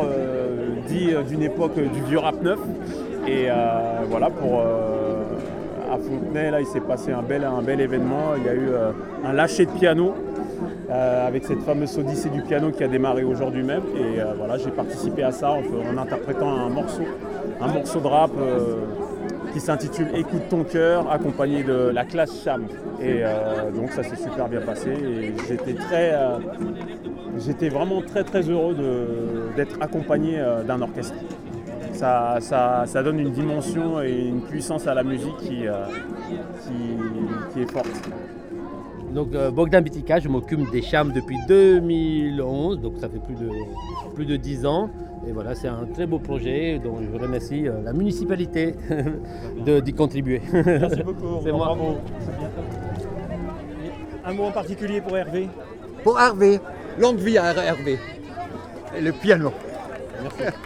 euh, 0.00 0.68
dit 0.86 1.10
euh, 1.12 1.22
d'une 1.22 1.42
époque 1.42 1.74
du 1.74 2.02
vieux 2.02 2.18
rap 2.18 2.42
neuf. 2.42 2.58
Et 3.26 3.48
voilà, 4.08 4.30
pour 4.30 4.60
à 4.60 5.98
Fontenay, 5.98 6.50
il 6.60 6.66
s'est 6.66 6.80
passé 6.80 7.12
un 7.12 7.22
bel, 7.22 7.44
un 7.44 7.62
bel 7.62 7.80
événement. 7.80 8.34
Il 8.36 8.44
y 8.44 8.48
a 8.48 8.54
eu 8.54 8.70
un 9.24 9.32
lâcher 9.32 9.66
de 9.66 9.70
piano 9.70 10.14
avec 10.88 11.44
cette 11.44 11.60
fameuse 11.60 11.96
odyssée 11.98 12.30
du 12.30 12.42
piano 12.42 12.70
qui 12.70 12.82
a 12.82 12.88
démarré 12.88 13.22
aujourd'hui 13.22 13.62
même. 13.62 13.82
Et 13.96 14.20
voilà, 14.36 14.56
j'ai 14.56 14.70
participé 14.70 15.22
à 15.22 15.32
ça 15.32 15.52
en, 15.52 15.98
interprétant 15.98 16.48
un 16.48 16.70
morceau, 16.70 17.02
un 17.60 17.68
de 17.68 18.06
rap. 18.08 18.30
Qui 19.52 19.60
s'intitule 19.60 20.08
Écoute 20.14 20.42
ton 20.48 20.64
cœur, 20.64 21.10
accompagné 21.10 21.62
de 21.62 21.90
la 21.92 22.04
classe 22.04 22.42
Cham. 22.44 22.64
Et 23.00 23.20
euh, 23.22 23.70
donc 23.70 23.90
ça 23.92 24.02
s'est 24.02 24.16
super 24.16 24.48
bien 24.48 24.60
passé 24.60 24.90
j'étais 25.48 25.74
très, 25.74 26.12
euh, 26.14 26.38
j'étais 27.38 27.68
vraiment 27.68 28.02
très 28.02 28.24
très 28.24 28.42
heureux 28.42 28.76
d'être 29.56 29.76
accompagné 29.80 30.38
euh, 30.38 30.62
d'un 30.62 30.80
orchestre. 30.80 31.14
Ça, 31.92 32.38
ça- 32.40 32.84
ça 32.86 33.02
donne 33.02 33.20
une 33.20 33.30
dimension 33.32 34.00
et 34.00 34.26
une 34.28 34.40
puissance 34.42 34.86
à 34.86 34.94
la 34.94 35.02
musique 35.02 35.36
qui, 35.38 35.64
qui, 37.52 37.60
est 37.60 37.70
forte. 37.70 37.90
Donc 39.12 39.30
Bogdan 39.52 39.82
Bitika, 39.82 40.18
je 40.20 40.28
m'occupe 40.28 40.70
des 40.70 40.82
chams 40.82 41.12
depuis 41.12 41.36
2011, 41.48 42.80
donc 42.80 42.94
ça 42.98 43.08
fait 43.08 43.18
plus 43.18 43.34
de, 43.34 43.50
plus 44.14 44.24
de 44.24 44.36
10 44.36 44.64
ans. 44.66 44.88
Et 45.26 45.32
voilà, 45.32 45.54
c'est 45.54 45.68
un 45.68 45.84
très 45.92 46.06
beau 46.06 46.18
projet 46.18 46.80
dont 46.82 46.98
je 47.00 47.18
remercie 47.18 47.68
euh, 47.68 47.82
la 47.82 47.92
municipalité 47.92 48.74
d'y 49.84 49.92
contribuer. 49.92 50.40
Merci 50.52 51.02
beaucoup. 51.02 51.40
C'est 51.44 51.52
moi. 51.52 51.66
Bravo. 51.66 51.98
Un 54.24 54.32
mot 54.32 54.44
en 54.44 54.52
particulier 54.52 55.00
pour 55.00 55.16
Hervé 55.16 55.48
Pour 56.02 56.18
Hervé, 56.18 56.60
longue 56.98 57.18
vie 57.18 57.38
à 57.38 57.54
Hervé. 57.54 57.98
Et 58.96 59.00
le 59.00 59.12
piano. 59.12 59.52
Merci. 60.22 60.56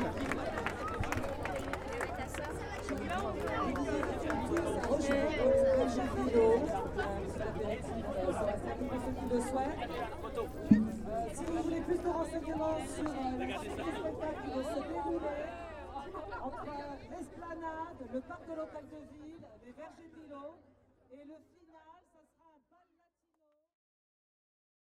Si 11.34 11.44
vous 11.44 11.62
voulez 11.62 11.80
plus 11.80 11.98
de 11.98 12.08
renseignements 12.08 12.78
sur 12.94 13.04
euh, 13.04 13.46
la 13.46 13.58
suite 13.58 13.76
du 13.76 13.90
spectacle 13.90 14.38
qui 14.44 14.50
va 14.50 14.62
se 14.62 14.88
dérouler 14.88 15.44
l'esplanade, 18.00 18.14
le 18.14 18.20
parc 18.22 18.48
de 18.48 18.54
l'hôtel 18.54 18.84
de 18.90 18.96
ville, 18.96 19.13